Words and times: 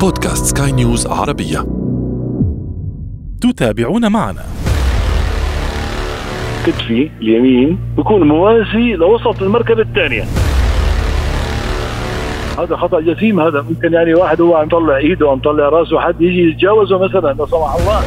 بودكاست 0.00 0.58
سكاي 0.58 0.72
نيوز 0.72 1.06
عربية. 1.06 1.66
تتابعون 3.40 4.12
معنا. 4.12 4.42
كتفي 6.66 7.10
اليمين 7.20 7.78
بيكون 7.96 8.28
موازي 8.28 8.92
لوسط 8.92 9.42
المركبة 9.42 9.82
الثانية. 9.82 10.24
هذا 12.58 12.76
خطأ 12.76 13.00
جسيم 13.00 13.40
هذا 13.40 13.62
ممكن 13.62 13.92
يعني 13.92 14.14
واحد 14.14 14.40
هو 14.40 14.56
عم 14.56 14.66
يطلع 14.66 14.96
إيده 14.96 15.30
عم 15.30 15.38
يطلع 15.38 15.68
راسه 15.68 16.00
حد 16.00 16.20
يجي 16.20 16.50
يتجاوزه 16.50 16.98
مثلا 16.98 17.32
لا 17.32 17.46
سمح 17.46 17.74
الله. 17.74 18.00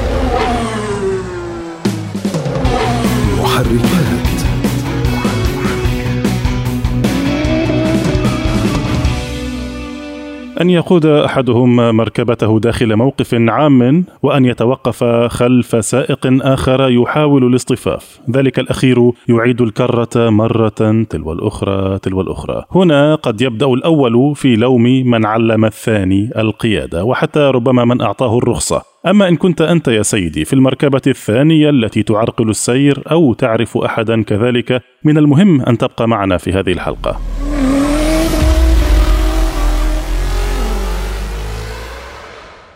أن 10.62 10.70
يقود 10.70 11.06
أحدهم 11.06 11.76
مركبته 11.76 12.60
داخل 12.60 12.96
موقف 12.96 13.34
عام 13.34 14.06
وأن 14.24 14.46
يتوقف 14.46 15.04
خلف 15.28 15.86
سائق 15.86 16.20
آخر 16.42 16.90
يحاول 16.90 17.44
الاصطفاف. 17.44 18.20
ذلك 18.32 18.60
الأخير 18.60 19.12
يعيد 19.30 19.62
الكرة 19.62 20.30
مرة 20.30 21.06
تلو 21.10 21.32
الأخرى 21.32 22.00
تلو 22.00 22.22
الأخرى. 22.22 22.64
هنا 22.72 23.16
قد 23.16 23.42
يبدأ 23.42 23.66
الأول 23.66 24.36
في 24.36 24.56
لوم 24.56 24.84
من 24.84 25.26
علم 25.26 25.66
الثاني 25.66 26.30
القيادة 26.38 27.04
وحتى 27.04 27.40
ربما 27.40 27.86
من 27.86 28.02
أعطاه 28.02 28.38
الرخصة. 28.38 28.82
أما 29.08 29.28
إن 29.28 29.36
كنت 29.36 29.62
أنت 29.62 29.88
يا 29.88 30.02
سيدي 30.02 30.46
في 30.46 30.54
المركبة 30.54 31.02
الثانية 31.08 31.70
التي 31.70 32.04
تعرقل 32.04 32.50
السير 32.50 33.04
أو 33.12 33.34
تعرف 33.34 33.78
أحدا 33.78 34.24
كذلك 34.24 34.82
من 35.04 35.18
المهم 35.18 35.62
أن 35.62 35.78
تبقى 35.78 36.08
معنا 36.08 36.38
في 36.38 36.52
هذه 36.52 36.72
الحلقة. 36.72 37.41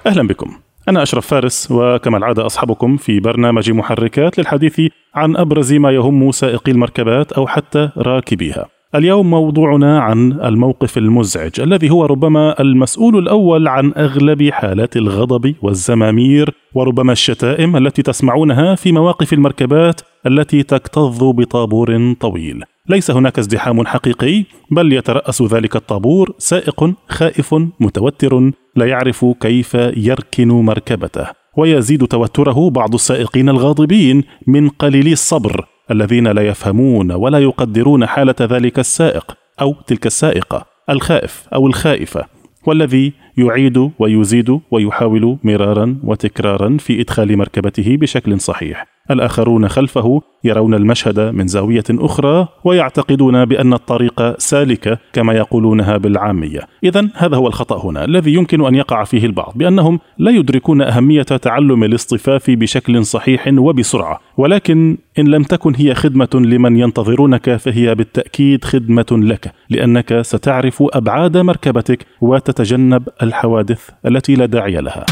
أهلا 0.06 0.28
بكم 0.28 0.52
أنا 0.90 1.04
أشرف 1.04 1.28
فارس 1.28 1.68
وكما 1.72 2.18
العادة 2.18 2.46
أصحبكم 2.46 2.98
في 2.98 3.20
برنامج 3.20 3.72
محركات 3.72 4.40
للحديث 4.40 4.82
عن 5.16 5.36
أبرز 5.36 5.74
ما 5.74 5.92
يهم 5.92 6.32
سائقي 6.32 6.72
المركبات 6.72 7.32
أو 7.32 7.48
حتى 7.48 7.90
راكبيها 7.98 8.66
اليوم 8.96 9.30
موضوعنا 9.30 10.00
عن 10.00 10.32
الموقف 10.32 10.98
المزعج 10.98 11.60
الذي 11.60 11.90
هو 11.90 12.06
ربما 12.06 12.62
المسؤول 12.62 13.18
الأول 13.18 13.68
عن 13.68 13.94
أغلب 13.98 14.50
حالات 14.50 14.98
الغضب 14.98 15.56
والزمامير 15.62 16.54
وربما 16.74 17.12
الشتائم 17.12 17.78
التي 17.78 18.02
تسمعونها 18.02 18.76
في 18.76 18.92
مواقف 18.92 19.34
المركبات 19.34 20.02
التي 20.26 20.64
تكتظ 20.64 21.24
بطابور 21.24 22.14
طويل. 22.20 22.64
ليس 22.90 23.12
هناك 23.12 23.40
ازدحام 23.40 23.88
حقيقي 23.88 24.44
بل 24.72 24.94
يترأس 24.94 25.42
ذلك 25.42 25.76
الطابور 25.76 26.36
سائق 26.38 26.94
خائف 27.10 27.56
متوتر 27.80 28.52
لا 28.76 28.86
يعرف 28.86 29.26
كيف 29.42 29.74
يركن 29.98 30.48
مركبته. 30.48 31.28
ويزيد 31.58 32.08
توتره 32.08 32.70
بعض 32.70 32.94
السائقين 32.94 33.50
الغاضبين 33.50 34.24
من 34.48 34.70
قليلي 34.70 35.14
الصبر 35.14 35.68
الذين 35.92 36.28
لا 36.28 36.48
يفهمون 36.48 37.12
ولا 37.12 37.40
يقدرون 37.40 38.06
حالة 38.06 38.36
ذلك 38.42 38.80
السائق 38.80 39.38
أو 39.62 39.76
تلك 39.88 40.06
السائقة 40.06 40.66
الخائف 40.90 41.48
أو 41.54 41.68
الخائفة. 41.68 42.26
والذي 42.66 43.14
يعيد 43.38 43.92
ويزيد 44.00 44.60
ويحاول 44.72 45.38
مرارا 45.44 45.98
وتكرارا 46.04 46.78
في 46.80 47.02
إدخال 47.02 47.38
مركبته 47.38 47.98
بشكل 47.98 48.40
صحيح. 48.40 48.95
الآخرون 49.12 49.68
خلفه 49.68 50.22
يرون 50.44 50.74
المشهد 50.74 51.20
من 51.20 51.48
زاوية 51.48 51.84
أخرى 51.90 52.48
ويعتقدون 52.64 53.46
بأن 53.46 53.74
الطريق 53.74 54.40
سالكه 54.40 54.98
كما 55.14 55.34
يقولونها 55.34 55.98
بالعامية. 55.98 56.60
اذا 56.84 57.10
هذا 57.16 57.38
هو 57.38 57.48
الخطأ 57.48 57.86
هنا 57.86 58.06
الذي 58.06 58.34
يمكن 58.34 58.66
أن 58.66 58.76
يقع 58.76 59.04
فيه 59.04 59.26
البعض 59.26 59.54
بأنهم 59.56 60.00
لا 60.18 60.32
يدركون 60.32 60.82
أهمية 60.82 61.24
تعلم 61.24 61.84
الاصطفاف 61.84 62.50
بشكل 62.50 63.06
صحيح 63.06 63.48
وبسرعة 63.58 64.20
ولكن 64.38 64.98
إن 65.20 65.28
لم 65.28 65.44
تكن 65.44 65.76
هي 65.76 65.94
خدمة 65.94 66.30
لمن 66.34 66.78
ينتظرونك 66.78 67.56
فهي 67.56 67.96
بالتأكيد 67.96 68.64
خدمة 68.64 69.06
لك 69.12 69.52
لأنك 69.70 70.22
ستعرف 70.22 70.84
أبعاد 70.94 71.38
مركبتك 71.38 72.06
وتتجنب 72.22 73.08
الحوادث 73.24 73.90
التي 74.06 74.36
لا 74.36 74.46
داعي 74.46 74.76
لها. 74.76 75.06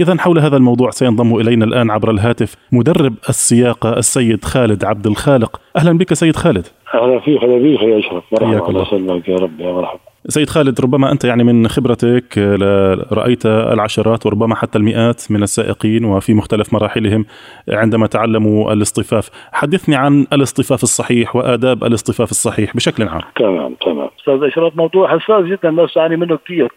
إذا 0.00 0.16
حول 0.18 0.38
هذا 0.38 0.56
الموضوع 0.56 0.90
سينضم 0.90 1.36
إلينا 1.36 1.64
الآن 1.64 1.90
عبر 1.90 2.10
الهاتف 2.10 2.56
مدرب 2.72 3.14
السياقة 3.28 3.92
السيد 3.98 4.44
خالد 4.44 4.84
عبد 4.84 5.06
الخالق. 5.06 5.60
أهلا 5.76 5.98
بك 5.98 6.14
سيد 6.14 6.36
خالد. 6.36 6.66
أهلا 6.94 7.20
فيك 7.20 7.44
هلا 7.44 7.58
بيك 7.58 7.80
يا 7.82 8.00
حياك 8.00 8.22
مرحبا 8.32 8.68
الله. 8.68 8.68
الله 8.68 8.82
يسلمك 8.82 9.28
يا 9.28 9.36
رب 9.36 9.60
يا 9.60 9.72
مرحبا. 9.72 10.00
سيد 10.28 10.48
خالد 10.50 10.80
ربما 10.80 11.12
أنت 11.12 11.24
يعني 11.24 11.44
من 11.44 11.68
خبرتك 11.68 12.38
آه، 12.38 13.06
رأيت 13.12 13.46
العشرات 13.46 14.26
وربما 14.26 14.54
حتى 14.54 14.78
المئات 14.78 15.22
من 15.30 15.42
السائقين 15.42 16.04
وفي 16.04 16.34
مختلف 16.34 16.72
مراحلهم 16.72 17.24
عندما 17.68 18.06
تعلموا 18.06 18.72
الاصطفاف. 18.72 19.30
حدثني 19.52 19.96
عن 19.96 20.26
الاصطفاف 20.32 20.82
الصحيح 20.82 21.36
وآداب 21.36 21.84
الاصطفاف 21.84 22.30
الصحيح 22.30 22.76
بشكل 22.76 23.08
عام. 23.08 23.22
تمام 23.36 23.74
تمام. 23.74 24.08
أستاذ 24.20 24.42
اشرف 24.42 24.76
موضوع 24.76 25.18
حساس 25.18 25.44
جدا 25.44 25.68
الناس 25.68 25.94
تعاني 25.94 26.16
منه 26.16 26.36
كثير. 26.36 26.68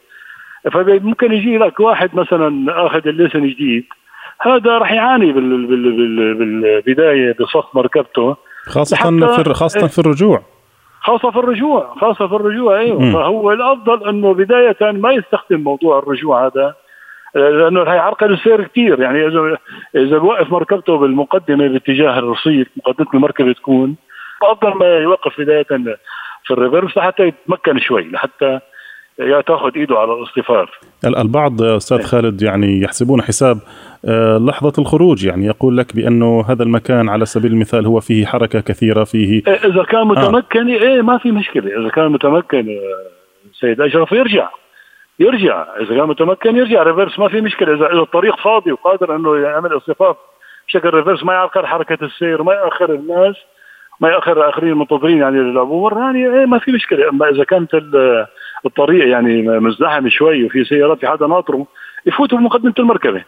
فممكن 0.71 1.33
يجي 1.33 1.57
لك 1.57 1.79
واحد 1.79 2.09
مثلا 2.15 2.65
آخذ 2.85 3.07
الليسن 3.07 3.47
جديد. 3.47 3.85
هذا 4.41 4.77
راح 4.77 4.91
يعاني 4.91 5.31
بال 5.31 5.65
بال 5.67 5.91
بال 5.91 6.33
بالبداية 6.33 7.35
بصف 7.39 7.75
مركبته. 7.75 8.35
خاصة 8.65 8.97
لحتى- 8.97 9.43
في 9.43 9.53
خاصة 9.53 9.87
في 9.87 9.99
الرجوع. 9.99 10.41
خاصة 11.01 11.31
في 11.31 11.37
الرجوع 11.39 11.95
خاصة 12.01 12.27
في 12.27 12.35
الرجوع 12.35 12.79
أيوه. 12.79 13.01
مم. 13.01 13.13
فهو 13.13 13.51
الأفضل 13.51 14.09
إنه 14.09 14.33
بداية 14.33 14.91
ما 14.91 15.11
يستخدم 15.11 15.59
موضوع 15.59 15.99
الرجوع 15.99 16.45
هذا 16.45 16.75
لأنه 17.35 17.83
رح 17.83 17.93
يعرقل 17.93 18.33
السير 18.33 18.63
كثير 18.63 18.99
يعني 19.01 19.27
اذا 19.27 19.57
إذا 19.95 20.17
بوقف 20.17 20.51
مركبته 20.51 20.97
بالمقدمة 20.97 21.67
باتجاه 21.67 22.19
الرصيف 22.19 22.67
مقدمة 22.77 23.07
المركبة 23.13 23.53
تكون 23.53 23.95
أفضل 24.43 24.73
ما 24.77 24.85
يوقف 24.97 25.41
بداية 25.41 25.63
في 26.43 26.51
الريفرس 26.51 26.97
لحتى 26.97 27.23
يتمكن 27.27 27.79
شوي 27.79 28.09
لحتى 28.11 28.59
تاخذ 29.47 29.71
إيده 29.75 29.99
على 29.99 30.13
الاصطفاف 30.13 30.69
ال- 31.05 31.17
البعض 31.17 31.61
أستاذ 31.61 32.01
خالد 32.03 32.41
يعني 32.41 32.81
يحسبون 32.81 33.21
حساب 33.21 33.57
آه، 34.05 34.37
لحظة 34.37 34.73
الخروج 34.79 35.25
يعني 35.25 35.45
يقول 35.45 35.77
لك 35.77 35.95
بأنه 35.95 36.45
هذا 36.49 36.63
المكان 36.63 37.09
على 37.09 37.25
سبيل 37.25 37.51
المثال 37.51 37.85
هو 37.85 37.99
فيه 37.99 38.25
حركة 38.25 38.59
كثيرة 38.59 39.03
فيه 39.03 39.41
إيه، 39.47 39.53
إذا 39.53 39.83
كان 39.83 40.07
متمكن 40.07 40.67
إيه 40.67 41.01
ما 41.01 41.17
في 41.17 41.31
مشكلة. 41.31 41.79
إذا 41.81 41.89
كان 41.89 42.07
متمكن 42.11 42.57
آه، 42.69 43.51
سيد 43.59 43.81
أشرف 43.81 44.11
يرجع. 44.11 44.49
يرجع. 45.19 45.65
إذا 45.81 45.95
كان 45.97 46.07
متمكن 46.07 46.55
يرجع. 46.57 46.83
reverse 46.83 47.19
ما 47.19 47.27
في 47.29 47.41
مشكلة. 47.41 47.73
إذا 47.73 47.85
إذا 47.93 48.01
الطريق 48.01 48.35
فاضي 48.39 48.71
وقادر 48.71 49.15
أنه 49.15 49.37
يعمل 49.37 49.77
اصطفاف 49.77 50.15
بشكل 50.67 50.89
reverse 50.89 51.23
ما 51.23 51.33
يعرقل 51.33 51.65
حركة 51.65 52.05
السير 52.05 52.43
ما 52.43 52.53
يأخر 52.53 52.93
الناس 52.93 53.35
ما 53.99 54.09
يأخر 54.09 54.31
الاخرين 54.43 54.69
المنتظرين 54.71 55.17
يعني 55.17 55.37
للعبور 55.37 55.97
يعني 55.97 56.39
إيه 56.39 56.45
ما 56.45 56.59
في 56.59 56.71
مشكلة. 56.71 57.09
أما 57.09 57.29
إذا 57.29 57.43
كانت 57.43 57.73
ال- 57.73 58.25
الطريق 58.67 59.07
يعني 59.07 59.41
مزدحم 59.41 60.09
شوي 60.09 60.45
وفي 60.45 60.63
سيارات 60.63 60.99
في 60.99 61.07
حدا 61.07 61.27
ناطره 61.27 61.67
يفوتوا 62.05 62.37
بمقدمه 62.37 62.73
المركبة. 62.79 63.23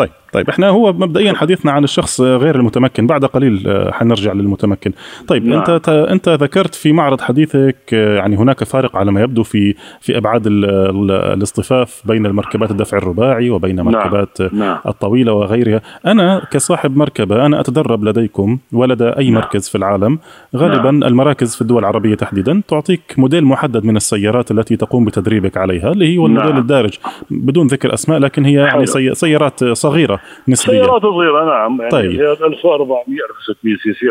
طيب 0.00 0.10
طيب 0.32 0.48
إحنا 0.48 0.68
هو 0.68 0.92
مبدئيا 0.92 1.32
حديثنا 1.32 1.72
عن 1.72 1.84
الشخص 1.84 2.20
غير 2.20 2.56
المتمكن 2.56 3.06
بعد 3.06 3.24
قليل 3.24 3.64
آه، 3.66 3.90
حنرجع 3.90 4.32
للمتمكن 4.32 4.92
طيب 5.28 5.46
نعم. 5.46 5.58
أنت 5.70 5.88
أنت 5.88 6.28
ذكرت 6.28 6.74
في 6.74 6.92
معرض 6.92 7.20
حديثك 7.20 7.76
آه، 7.94 8.16
يعني 8.16 8.36
هناك 8.36 8.64
فارق 8.64 8.96
على 8.96 9.12
ما 9.12 9.20
يبدو 9.22 9.42
في 9.42 9.74
في 10.00 10.16
أبعاد 10.16 10.46
ال- 10.46 10.64
ال- 10.64 11.10
الاصطفاف 11.10 12.02
بين 12.04 12.26
المركبات 12.26 12.70
الدفع 12.70 12.98
الرباعي 12.98 13.50
وبين 13.50 13.80
مركبات 13.80 14.40
آه، 14.40 14.50
نعم. 14.52 14.78
الطويلة 14.86 15.32
وغيرها 15.32 15.80
أنا 16.06 16.42
كصاحب 16.50 16.96
مركبة 16.96 17.46
أنا 17.46 17.60
أتدرب 17.60 18.04
لديكم 18.04 18.58
ولدى 18.72 19.08
أي 19.08 19.30
مركز 19.30 19.68
في 19.68 19.78
العالم 19.78 20.18
غالبا 20.56 20.90
المراكز 20.90 21.54
في 21.54 21.62
الدول 21.62 21.78
العربية 21.78 22.14
تحديدا 22.14 22.62
تعطيك 22.68 23.00
موديل 23.18 23.44
محدد 23.44 23.84
من 23.84 23.96
السيارات 23.96 24.50
التي 24.50 24.76
تقوم 24.76 25.04
بتدريبك 25.04 25.56
عليها 25.56 25.92
اللي 25.92 26.18
هو 26.18 26.26
الموديل 26.26 26.48
نعم. 26.50 26.58
الدارج 26.58 26.98
بدون 27.30 27.66
ذكر 27.66 27.94
أسماء 27.94 28.18
لكن 28.18 28.44
هي 28.44 28.54
يعني 28.54 28.86
سيارات 29.14 29.64
صغيرة 29.92 30.20
نسبيا 30.48 30.84
سيارات 30.84 31.02
صغيرة 31.02 31.44
نعم 31.44 31.78
يعني 31.78 31.90
طيب. 31.90 32.12
سيارات 32.12 32.42
1400 32.42 33.02
1600 33.04 33.76
سي 33.76 33.92
سي 33.92 34.06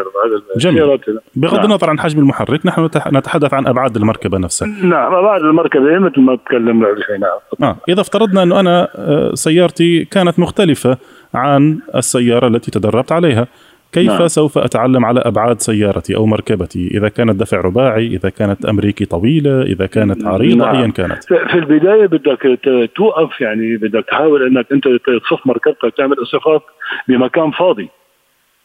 جميل. 0.59 0.99
بغض 1.35 1.55
نعم. 1.55 1.65
النظر 1.65 1.89
عن 1.89 1.99
حجم 1.99 2.19
المحرك 2.19 2.65
نحن 2.65 2.85
نتح- 2.89 3.13
نتحدث 3.13 3.53
عن 3.53 3.67
أبعاد 3.67 3.95
المركبة 3.95 4.37
نفسها 4.37 4.67
نعم 4.67 5.11
بعد 5.21 5.41
المركبة 5.41 5.99
مثل 5.99 6.21
ما 6.21 6.35
تكلمنا 6.35 6.87
قبل 6.87 7.03
شوي 7.07 7.17
نعم 7.17 7.69
آه. 7.69 7.77
إذا 7.89 8.01
افترضنا 8.01 8.43
أنه 8.43 8.59
أنا 8.59 8.87
آه، 8.95 9.31
سيارتي 9.33 10.05
كانت 10.05 10.39
مختلفة 10.39 10.97
عن 11.33 11.79
السيارة 11.95 12.47
التي 12.47 12.71
تدربت 12.71 13.11
عليها 13.11 13.47
كيف 13.93 14.11
نعم. 14.11 14.27
سوف 14.27 14.57
أتعلم 14.57 15.05
على 15.05 15.19
أبعاد 15.19 15.59
سيارتي 15.59 16.15
أو 16.15 16.25
مركبتي؟ 16.25 16.87
إذا 16.87 17.09
كانت 17.09 17.39
دفع 17.39 17.61
رباعي 17.61 18.07
إذا 18.07 18.29
كانت 18.29 18.65
أمريكي 18.65 19.05
طويلة 19.05 19.61
إذا 19.61 19.85
كانت 19.85 20.25
عريضة 20.25 20.65
نعم. 20.65 20.75
ايا 20.75 20.91
كانت. 20.91 21.23
في 21.23 21.53
البداية 21.55 22.05
بدك 22.05 22.59
توقف 22.95 23.41
يعني 23.41 23.77
بدك 23.77 24.05
تحاول 24.05 24.47
إنك 24.47 24.65
أنت 24.71 24.87
تصف 24.87 25.47
مركبتك 25.47 25.93
تعمل 25.97 26.15
اصطفاف 26.21 26.61
بمكان 27.07 27.51
فاضي. 27.51 27.89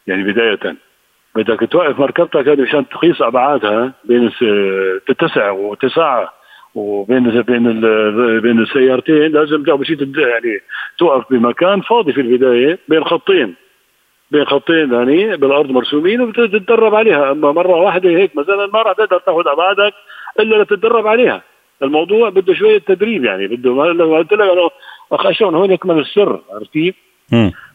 يعني 0.07 0.23
بداية. 0.23 0.75
بدك 1.35 1.69
توقف 1.71 1.99
مركبتك 1.99 2.47
هذه 2.47 2.61
مشان 2.61 2.89
تقيس 2.89 3.21
أبعادها 3.21 3.93
بين 4.05 4.31
تتسع 5.07 5.51
وتسع 5.51 6.27
وبين 6.75 7.41
بين 7.41 7.81
بين 8.39 8.59
السيارتين. 8.59 9.31
لازم 9.31 9.63
اول 9.69 9.87
شيء 9.87 9.97
يعني 10.17 10.59
توقف 10.97 11.33
بمكان 11.33 11.81
فاضي 11.81 12.13
في 12.13 12.21
البداية 12.21 12.79
بين 12.87 13.03
خطين. 13.03 13.55
بين 14.31 14.45
خطين 14.45 14.93
يعني 14.93 15.37
بالأرض 15.37 15.69
مرسومين 15.71 16.21
وبتتدرب 16.21 16.95
عليها. 16.95 17.31
أما 17.31 17.51
مرة 17.51 17.75
واحدة 17.75 18.09
هيك 18.09 18.35
مثلا 18.35 18.67
ما 18.73 18.81
راح 18.81 18.93
تقدر 18.93 19.19
تاخذ 19.19 19.47
أبعادك 19.47 19.93
إلا 20.39 20.63
لتتدرب 20.63 21.07
عليها. 21.07 21.41
الموضوع 21.83 22.29
بده 22.29 22.53
شوية 22.53 22.77
تدريب 22.77 23.25
يعني 23.25 23.47
بده 23.47 23.73
ما 23.73 24.17
قلت 24.17 24.33
لك 24.33 24.41
أنا 24.41 24.69
أخ 25.11 25.25
اشرف 25.25 25.53
هون 25.53 25.71
يكمن 25.71 25.99
السر 25.99 26.39
عرفت 26.49 26.71
كيف؟ 26.73 26.95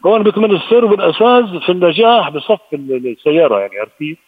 هون 0.07 0.23
بيكمن 0.23 0.57
السر 0.57 0.87
بالاساس 0.87 1.63
في 1.67 1.73
النجاح 1.73 2.31
بصف 2.31 2.61
السيارة 2.73 3.61
يعني 3.61 3.79
عرفت 3.79 3.99
كيف؟ 3.99 4.19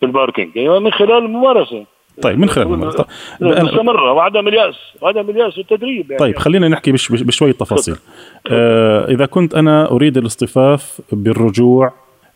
في 0.00 0.06
الباركينج. 0.06 0.56
يعني 0.56 0.80
من 0.80 0.92
خلال 0.92 1.24
الممارسة. 1.24 1.86
طيب 2.22 2.38
من 2.38 2.48
خلال 2.48 2.66
الممارسة 2.66 3.04
طيب 3.40 3.64
مستمرة. 3.64 4.12
وعدم 4.12 4.48
اليأس. 4.48 4.74
وعدم 5.00 5.30
اليأس 5.30 5.58
والتدريب 5.58 6.10
يعني. 6.10 6.18
طيب 6.18 6.38
خلينا 6.38 6.68
نحكي 6.68 6.92
بش 6.92 7.12
بشوية 7.12 7.52
تفاصيل 7.52 7.96
آه 8.50 9.10
إذا 9.10 9.26
كنت 9.26 9.54
أنا 9.54 9.90
أريد 9.90 10.16
الاصطفاف 10.16 11.00
بالرجوع 11.12 11.92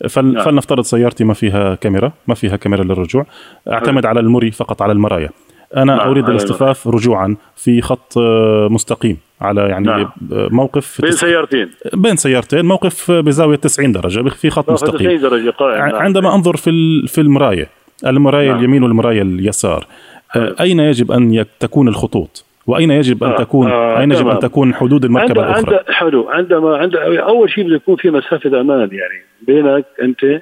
فل... 0.08 0.32
نعم. 0.32 0.44
فلنفترض 0.44 0.84
سيارتي 0.84 1.24
ما 1.24 1.34
فيها 1.34 1.74
كاميرا 1.74 2.12
ما 2.26 2.34
فيها 2.34 2.56
كاميرا 2.56 2.84
للرجوع. 2.84 3.26
أعتمد 3.72 4.06
على 4.06 4.20
المري 4.20 4.50
فقط 4.50 4.82
على 4.82 4.92
المرايا. 4.92 5.30
أنا 5.76 5.96
نعم. 5.96 6.08
أريد 6.08 6.28
الاصطفاف 6.28 6.88
رجوعا 6.88 7.36
في 7.56 7.80
خط 7.80 8.18
آه، 8.18 8.68
مستقيم 8.70 9.16
على 9.40 9.60
يعني 9.60 9.86
نعم. 9.86 10.08
موقف 10.30 11.00
بين 11.00 11.10
سيارتين. 11.10 11.70
بين 11.94 12.16
سيارتين 12.16 12.64
موقف 12.64 13.10
بزاوية 13.10 13.56
90 13.56 13.92
درجة 13.92 14.28
في 14.28 14.50
خط 14.50 14.70
مستقيم. 14.70 15.18
90 15.18 15.20
درجة 15.20 15.50
قائم. 15.50 15.78
نعم. 15.78 15.94
عندما 15.94 16.34
أنظر 16.34 16.56
في 16.56 16.70
في 17.06 17.20
المرايه 17.20 17.68
المرايه 18.06 18.48
نعم. 18.48 18.58
اليمين 18.58 18.82
والمرايه 18.82 19.22
اليسار 19.22 19.86
نعم. 20.36 20.54
أين 20.60 20.80
يجب 20.80 21.12
أن 21.12 21.44
تكون 21.60 21.88
الخطوط 21.88 22.44
وأين 22.66 22.90
يجب 22.90 23.24
أن 23.24 23.30
آه. 23.30 23.36
تكون 23.36 23.70
آه. 23.70 24.00
أين 24.00 24.12
يجب 24.12 24.28
أن 24.28 24.38
تكون 24.38 24.74
حدود 24.74 25.04
المركبة 25.04 25.44
عند 25.44 25.58
الأخرى 25.58 25.76
عند 25.76 25.90
حلو 25.90 26.28
عندما 26.28 26.76
عند 26.76 26.96
أول 26.96 27.50
شيء 27.50 27.64
بده 27.64 27.76
يكون 27.76 27.96
في 27.96 28.10
مسافة 28.10 28.60
أمان 28.60 28.88
يعني 28.92 29.24
بينك 29.42 29.84
أنت 30.02 30.40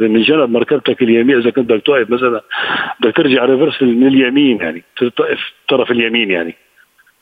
من 0.00 0.22
جنب 0.22 0.50
مركبتك 0.50 1.02
اليمين 1.02 1.38
إذا 1.38 1.50
كنت 1.50 1.70
بدك 1.72 1.82
توقف 1.86 2.10
مثلا 2.10 2.40
بدك 3.00 3.16
ترجع 3.16 3.44
ريفرس 3.44 3.82
من 3.82 4.06
اليمين 4.06 4.56
يعني 4.60 4.82
توقف 4.96 5.38
الطرف 5.62 5.90
اليمين 5.90 6.30
يعني 6.30 6.54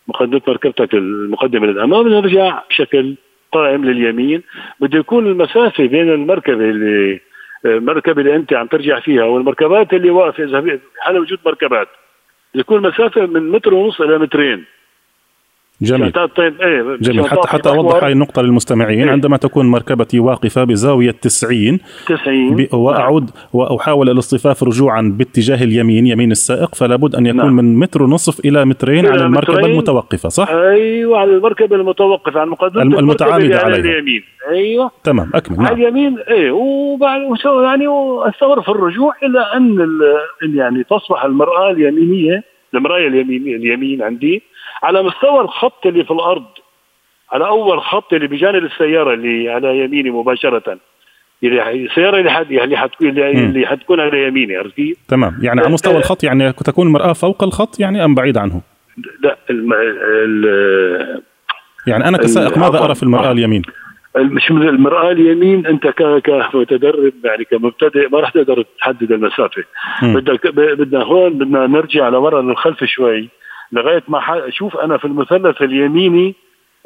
مقدمة 0.09 0.41
مركبتك 0.49 0.95
المقدمة 0.95 1.67
للأمام 1.67 2.09
نرجع 2.09 2.63
بشكل 2.71 3.15
قائم 3.53 3.85
لليمين 3.85 4.43
بده 4.81 4.99
يكون 4.99 5.27
المسافة 5.27 5.87
بين 5.87 6.11
المركبة 6.11 6.71
اللي 6.71 7.21
المركبه 7.65 8.21
اللي 8.21 8.37
أنت 8.37 8.53
عم 8.53 8.67
ترجع 8.67 9.01
فيها 9.01 9.25
والمركبات 9.25 9.93
اللي 9.93 10.11
واقفة 10.11 10.45
إذا 10.45 10.79
حال 11.01 11.19
وجود 11.19 11.39
مركبات؟ 11.47 11.89
يكون 12.55 12.83
مسافة 12.83 13.27
من 13.27 13.51
متر 13.51 13.75
ونص 13.75 14.01
إلى 14.01 14.19
مترين. 14.19 14.65
جميل. 15.81 16.13
طيب 16.13 16.61
إيه 16.61 16.97
جميل. 17.01 17.27
حتى 17.27 17.49
حتى 17.49 17.69
أوضح 17.69 18.05
هاي 18.05 18.13
النقطة 18.13 18.43
للمستمعين. 18.43 19.03
إيه؟ 19.03 19.11
عندما 19.11 19.37
تكون 19.37 19.67
مركبتي 19.67 20.21
واقفة 20.21 20.65
بزاوية 20.65 21.11
90 21.11 21.79
90 22.07 22.67
وأعود 22.73 23.31
وأحاول 23.53 24.11
الاصطفاف 24.11 24.63
رجوعا 24.63 25.15
باتجاه 25.19 25.65
اليمين 25.65 26.07
يمين 26.07 26.31
السائق 26.31 26.75
فلا 26.75 26.97
بد 26.97 27.15
أن 27.15 27.27
يكون 27.27 27.41
نعم. 27.41 27.57
من 27.57 27.79
متر 27.79 28.03
ونصف 28.03 28.45
إلى 28.45 28.65
مترين 28.65 29.07
على 29.07 29.23
المركبة 29.23 29.55
مترين. 29.55 29.73
المتوقفة 29.73 30.29
صح؟ 30.29 30.49
أيوه 30.51 31.19
على 31.19 31.31
المركبة 31.31 31.77
المتوقفة 31.77 32.41
على 32.41 32.51
مقدمه 32.51 32.99
المتعامدة 32.99 33.59
على 33.59 33.77
اليمين. 33.77 34.23
أيوه. 34.51 34.91
تمام 35.05 35.31
أكمل. 35.35 35.57
نعم. 35.57 35.67
على 35.67 35.75
اليمين 35.75 36.19
إيه 36.19 36.51
وبعد 36.51 37.21
يعني 37.45 37.85
أستمر 38.29 38.63
في 38.63 38.69
الرجوع 38.69 39.15
إلى 39.23 39.41
أن 39.41 39.89
يعني 40.55 40.85
تصبح 40.85 41.25
المرآة 41.25 41.71
اليمينية 41.71 42.43
المراية 42.75 43.09
اليمين 43.09 43.43
اليمين 43.43 44.03
عندي 44.03 44.43
على 44.83 45.03
مستوى 45.03 45.41
الخط 45.41 45.87
اللي 45.87 46.05
في 46.05 46.11
الأرض 46.11 46.45
على 47.33 47.47
أول 47.47 47.81
خط 47.81 48.13
اللي 48.13 48.27
بجانب 48.27 48.65
السيارة 48.65 49.15
اللي 49.15 49.51
على 49.51 49.79
يميني 49.79 50.11
مباشرة. 50.11 50.79
السيارة 51.43 52.19
اللي 52.19 52.31
حد 52.31 52.53
اللي 52.53 52.77
حتكون 52.77 53.09
اللي 53.09 53.67
حتكون 53.67 54.01
على 54.01 54.27
يميني 54.27 54.57
عرفت 54.57 54.75
كيف؟ 54.77 54.97
تمام. 55.09 55.39
يعني 55.43 55.61
على 55.61 55.73
مستوى 55.73 55.97
الخط 55.97 56.25
يعني 56.25 56.53
تكون 56.53 56.87
المرآة 56.87 57.13
فوق 57.13 57.45
الخط 57.45 57.81
يعني 57.81 58.05
أم 58.05 58.15
بعيد 58.15 58.39
عنه؟ 58.39 58.61
لا 59.21 59.37
الم... 59.51 59.73
ال... 59.73 61.23
يعني 61.87 62.09
أنا 62.09 62.19
كسائق 62.19 62.59
ماذا 62.59 62.85
أرى 62.85 62.95
في 62.95 63.03
المرآة 63.03 63.33
اليمين؟ 63.33 63.63
مش 64.17 64.51
من 64.51 64.69
المرآة 64.69 65.13
اليمين 65.13 65.67
أنت 65.67 65.87
كمتدرب 66.25 67.13
يعني 67.25 67.45
كمبتدئ 67.45 68.09
ما 68.09 68.21
راح 68.21 68.31
تقدر 68.31 68.65
تحدد 68.79 69.13
المسافة. 69.13 69.65
بدك 70.03 70.47
بدنا 70.55 71.03
هون 71.03 71.33
بدنا 71.33 71.67
نرجع 71.67 72.09
لورا 72.09 72.43
للخلف 72.43 72.85
شوي. 72.85 73.29
لغاية 73.73 74.03
ما 74.09 74.49
أشوف 74.49 74.77
أنا 74.77 74.99
في 74.99 75.05
المثلث 75.05 75.63
اليميني 75.63 76.35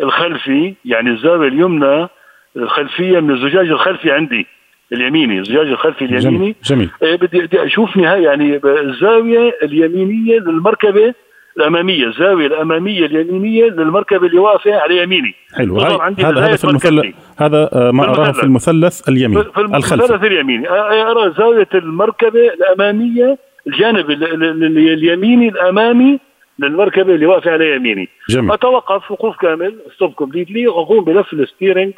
الخلفي 0.03 0.75
يعني 0.85 1.11
الزاوية 1.11 1.49
اليمنى 1.49 2.09
الخلفية 2.57 3.21
من 3.21 3.31
الزجاج 3.31 3.69
الخلفي 3.69 4.11
عندي 4.11 4.47
اليميني 4.93 5.39
الزجاج 5.39 5.67
الخلفي 5.67 6.05
اليميني. 6.05 6.55
جميل, 6.63 6.91
جميل. 7.01 7.17
بدي 7.17 7.41
بدي 7.41 7.65
أشوف 7.65 7.97
نهاية 7.97 8.25
يعني 8.25 8.61
الزاوية 8.65 9.59
اليمينية 9.63 10.39
للمركبة 10.39 11.15
الأمامية 11.57 12.07
الزاوية 12.07 12.47
الأمامية 12.47 13.07
اليمينية 13.07 13.65
للمركبة 13.65 14.27
اللي 14.27 14.39
واقفة 14.39 14.75
على 14.75 15.03
يميني. 15.03 15.35
حلو. 15.57 15.81
هذا 15.81 16.41
هذا 16.41 16.57
في 16.57 16.65
المثلث 16.65 17.15
هذا 17.39 17.71
آه، 17.73 17.91
ما 17.91 18.05
أراه 18.05 18.33
في 18.33 18.43
المثلث. 18.43 19.09
اليميني 19.09 19.45
في 19.45 19.61
المثلث 19.61 20.25
اليميني. 20.25 20.69
أرى 20.71 21.35
زاوية 21.39 21.69
المركبة 21.75 22.49
الأمامية 22.49 23.39
الجانب 23.67 24.11
اليميني 24.11 25.49
الأمامي 25.49 26.21
للمركبه 26.61 27.15
اللي 27.15 27.27
واقفه 27.27 27.51
على 27.51 27.77
يميني. 27.77 28.09
جميل. 28.29 28.53
أتوقف 28.53 29.11
وقوف 29.11 29.37
كامل. 29.37 29.79
stop 29.95 30.13
completely 30.13 30.69
وأقوم 30.69 31.05
بلف 31.05 31.33
ال 31.33 31.39
steering 31.39 31.93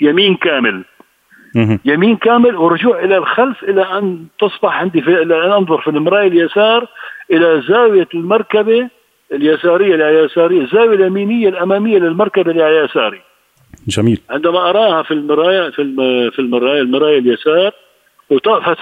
يمين 0.00 0.36
كامل. 0.36 0.84
يمين 1.84 2.16
كامل 2.16 2.56
ورجوع 2.56 3.04
إلى 3.04 3.16
الخلف 3.16 3.64
إلى 3.64 3.82
أن 3.82 4.26
تصبح 4.38 4.80
عندي 4.80 5.02
في 5.02 5.22
إلى 5.22 5.46
أن 5.46 5.52
أنظر 5.52 5.80
في 5.80 5.90
المراية 5.90 6.28
اليسار 6.28 6.86
إلى 7.30 7.62
زاوية 7.68 8.08
المركبة 8.14 8.88
اليسارية 9.32 9.94
اللي 9.94 10.24
يساريه 10.24 10.60
الزاوية 10.60 10.94
اليمينية 10.94 11.48
الأمامية 11.48 11.98
للمركبة 11.98 12.50
اللي 12.50 12.62
على 12.62 12.76
يساري 12.76 13.20
جميل. 13.88 14.20
عندما 14.30 14.70
أراها 14.70 15.02
في 15.02 15.10
المرايه 15.10 15.70
في 15.70 15.94
في 16.30 16.38
المرايه 16.38 16.80
المراية 16.80 17.18
اليسار 17.18 17.72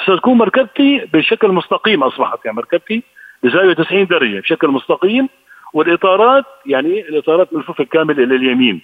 فتكون 0.06 0.38
مركبتي 0.38 1.08
بشكل 1.12 1.48
مستقيم 1.48 2.02
أصبحت 2.02 2.44
يعني 2.44 2.56
مركبتي. 2.56 3.02
بزاوية 3.44 3.72
90 3.74 4.06
درجة 4.06 4.40
بشكل 4.40 4.68
مستقيم 4.68 5.28
والإطارات 5.72 6.44
يعني 6.66 7.00
الإطارات 7.08 7.54
ملفوفه 7.54 7.84
كامل 7.84 8.20
إلى 8.20 8.36
اليمين. 8.36 8.80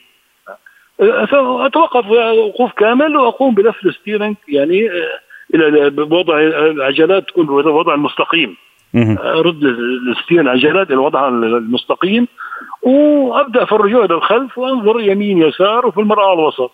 اتوقف 1.00 2.06
وقوف 2.11 2.73
كامل 2.73 3.16
وأقوم 3.16 3.54
بلف 3.54 3.87
ال 3.87 3.92
steering 3.92 4.37
يعني 4.49 4.90
آه، 4.90 5.20
إلى 5.54 5.92
وضع 5.99 6.40
العجلات 6.40 7.28
تكون 7.28 7.46
بالوضع 7.46 7.94
المستقيم. 7.94 8.56
أرد 9.18 9.64
ال 10.11 10.14
steering 10.14 10.47
العجلات 10.49 10.90
إلى 10.90 10.96
وضعها 10.96 11.28
المستقيم 11.28 12.26
وأبدأ 12.82 13.64
في 13.64 13.73
الرجوع 13.73 14.04
إلى 14.04 14.14
الخلف 14.14 14.58
وأنظر 14.58 15.00
يمين 15.00 15.42
يسار 15.42 15.87
وفي 15.87 16.00
المرأة 16.00 16.32
الوسط. 16.35 16.70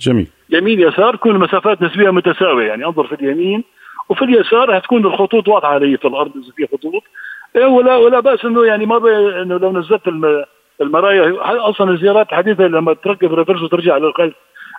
جميل. 0.00 0.26
يمين 0.50 0.80
يسار 0.80 1.16
تكون 1.16 1.34
المسافات 1.34 1.82
نسبيا 1.82 2.10
متساوية 2.10 2.66
يعني 2.66 2.84
أنظر 2.84 3.06
في 3.06 3.14
اليمين 3.14 3.64
وفي 4.08 4.24
اليسار 4.24 4.78
هتكون 4.78 5.06
الخطوط 5.06 5.48
واضحة 5.48 5.68
علي 5.68 5.96
في 5.96 6.08
الأرض 6.08 6.30
إذا 6.36 6.52
في 6.56 6.66
خطوط. 6.76 7.02
إيه، 7.56 7.66
ولا 7.66 7.96
ولا 7.96 8.20
بأس 8.20 8.44
إنه 8.44 8.64
يعني 8.64 8.86
ما 8.86 8.96
إنه 9.42 9.56
لو 9.56 9.72
نزلت 9.72 10.02
المرايا 10.80 11.34
أصلا 11.70 11.90
الزيارات 11.90 12.28
الحديثة 12.28 12.64
لما 12.64 12.94
تركب 12.94 13.34
ريفرس 13.34 13.62
وترجع 13.62 13.96
للخلف 13.96 14.34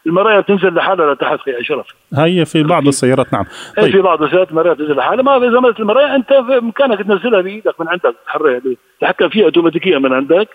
المرايا 0.05 0.41
تنزل 0.41 0.75
لحالها 0.75 1.13
لتحت 1.13 1.39
في 1.39 1.61
اشرف 1.61 1.87
هي 2.17 2.45
في 2.45 2.63
بعض 2.63 2.87
السيارات 2.87 3.33
نعم. 3.33 3.45
إيه، 3.77 3.83
طيب. 3.83 3.91
في 3.91 4.01
بعض 4.01 4.23
السيارات 4.23 4.49
المرايا 4.51 4.73
تنزل 4.73 4.95
لحالها. 4.95 5.23
ما 5.23 5.37
إذا 5.37 5.51
زمنت 5.51 5.79
المرايا 5.79 6.15
أنت 6.15 6.33
بامكانك 6.33 6.99
تنزلها 7.01 7.41
بإيدك 7.41 7.81
من 7.81 7.87
عندك 7.87 8.15
تحركها 8.25 8.61
تحكم 9.01 9.29
فيها 9.29 9.45
اوتوماتيكيا 9.45 9.99
من 9.99 10.13
عندك 10.13 10.49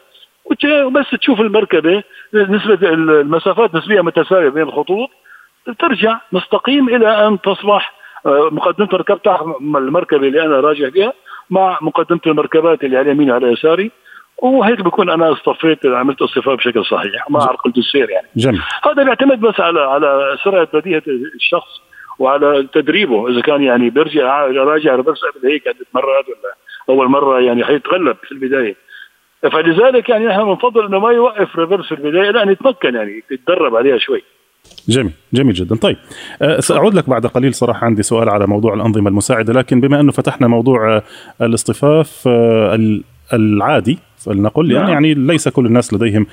وبس 0.85 1.11
تشوف 1.21 1.41
المركبة 1.41 2.03
نسبة 2.35 2.89
المسافات 2.89 3.75
نسبيا 3.75 4.03
متساوية 4.03 4.49
بين 4.49 4.63
الخطوط 4.63 5.11
ترجع 5.79 6.19
مستقيم 6.33 6.89
إلى 6.89 7.27
أن 7.27 7.41
تصبح 7.41 7.97
آه، 8.27 8.49
مقدمة 8.53 8.89
ركبتها 8.93 9.57
المركبة 9.61 10.27
اللي 10.27 10.43
أنا 10.43 10.61
راجع 10.61 10.91
فيها. 10.91 11.13
مع 11.51 11.79
مقدمة 11.83 12.21
المركبات 12.27 12.85
اللي 12.85 12.97
على 12.97 13.11
يميني 13.11 13.33
وعلى 13.33 13.53
يساري 13.53 13.91
وهيك 14.39 14.81
بكون 14.81 15.11
أنا 15.11 15.33
اصطفيت 15.33 15.87
عملت 15.87 16.23
اصطفاء 16.23 16.55
بشكل 16.55 16.85
صحيح 16.85 17.31
ما 17.31 17.43
عرقلت 17.43 17.79
السير 17.79 18.11
يعني. 18.11 18.27
جميل. 18.37 18.63
هذا 18.85 19.03
بيعتمد 19.03 19.41
بس 19.41 19.61
على 19.61 19.81
على 19.81 20.39
سرعة 20.45 20.69
بديهة 20.75 21.03
الشخص 21.35 21.81
وعلى 22.19 22.69
تدريبه. 22.73 23.29
إذا 23.29 23.41
كان 23.41 23.63
يعني 23.63 23.91
بيرجع 23.91 24.47
راجع 24.47 24.95
ريفرس 24.95 25.21
قبل 25.25 25.49
هيك 25.49 25.69
عدة 25.69 25.87
مرات 25.95 26.25
ولا 26.29 26.55
أول 26.89 27.09
مرة 27.09 27.41
يعني 27.41 27.65
حيتغلب 27.65 28.17
في 28.23 28.33
البداية. 28.33 28.77
فلذلك 29.43 30.09
يعني 30.09 30.27
نحن 30.27 30.45
بنفضل 30.45 30.87
إنه 30.87 30.99
ما 30.99 31.11
يوقف 31.11 31.59
ريفرس 31.59 31.87
في 31.87 31.95
البداية 31.95 32.31
لا 32.31 32.51
يتمكن 32.51 32.95
يعني 32.95 33.23
يتدرب 33.31 33.77
عليها 33.77 33.99
شوي. 33.99 34.23
جميل 34.89 35.13
جميل 35.33 35.55
جدا. 35.55 35.77
طيب 35.77 35.97
أه 36.43 36.61
سأعود 36.61 36.95
لك 36.95 37.11
بعد 37.11 37.27
قليل 37.27 37.55
صراحة 37.55 37.85
عندي 37.85 38.03
سؤال 38.03 38.29
على 38.29 38.47
موضوع 38.47 38.75
الأنظمة 38.75 39.09
المساعدة 39.09 39.53
لكن 39.53 39.81
بما 39.81 40.01
أنه 40.01 40.13
فتحنا 40.13 40.47
موضوع 40.47 41.03
الاصطفاف 41.43 42.23
أه 42.27 43.01
العادي 43.33 43.99
فلنقل 44.27 44.73
يعني, 44.73 44.85
نعم. 44.85 44.93
يعني 44.93 45.15
ليس 45.15 45.49
كل 45.49 45.67
الناس 45.67 45.95
لديهم 45.95 46.27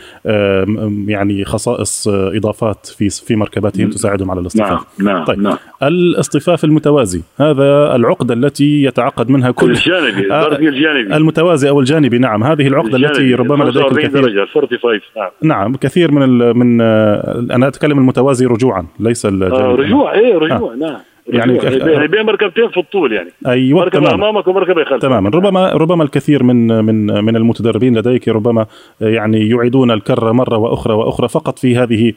يعني 1.07 1.45
خصائص 1.45 2.07
آه، 2.07 2.37
إضافات 2.37 2.85
في 2.85 3.09
في 3.09 3.35
مركباتهم 3.35 3.89
تساعدهم 3.89 4.31
على 4.31 4.39
الاصطفاف 4.39 4.85
نعم. 4.99 5.15
نعم. 5.15 5.25
طيب 5.25 5.39
نعم. 5.39 5.57
الاصطفاف 5.83 6.63
المتوازي 6.63 7.21
هذا 7.37 7.95
العقده 7.95 8.33
التي 8.33 8.83
يتعقد 8.83 9.29
منها 9.29 9.51
كل 9.51 9.71
الجانبي 9.71 10.31
آه 10.31 10.55
الجانبي 10.55 11.15
المتوازي 11.15 11.69
أو 11.69 11.79
الجانبي 11.79 12.17
نعم 12.17 12.43
هذه 12.43 12.67
العقده 12.67 12.97
التي 12.97 13.35
ربما 13.35 13.63
لديك 13.63 13.91
الكثير 13.91 14.21
درجة 14.21 14.45
45 14.45 14.99
نعم 15.17 15.29
نعم 15.41 15.75
كثير 15.75 16.11
من 16.11 16.23
ال 16.23 16.57
من 16.57 16.81
آه، 16.81 17.45
أنا 17.51 17.67
أتكلم 17.67 17.97
المتوازي 17.97 18.45
رجوعا 18.45 18.85
ليس 18.99 19.25
الجانبي 19.25 19.55
آه 19.55 19.75
رجوع 19.75 20.13
إيه 20.13 20.37
رجوع 20.37 20.73
آه. 20.73 20.75
نعم 20.75 20.99
يعني 21.27 22.07
بين 22.07 22.25
مركبتين 22.25 22.69
في 22.69 22.79
الطول 22.79 23.13
يعني 23.13 23.29
أيوه 23.47 23.79
مركبه 23.79 23.99
تماما. 23.99 24.29
أمامك 24.29 24.47
ومركبه 24.47 24.83
خلفك 24.83 25.01
تماما 25.01 25.29
ربما 25.29 25.69
ربما 25.69 26.03
الكثير 26.03 26.43
من 26.43 26.67
من 26.85 27.23
من 27.25 27.35
المتدربين 27.35 27.97
لديك 27.97 28.27
ربما 28.27 28.65
يعني 29.01 29.49
يعيدون 29.49 29.91
الكرة 29.91 30.31
مرة 30.31 30.57
وأخرى 30.57 30.93
وأخرى 30.93 31.27
فقط 31.27 31.59
في 31.59 31.77
هذه 31.77 32.13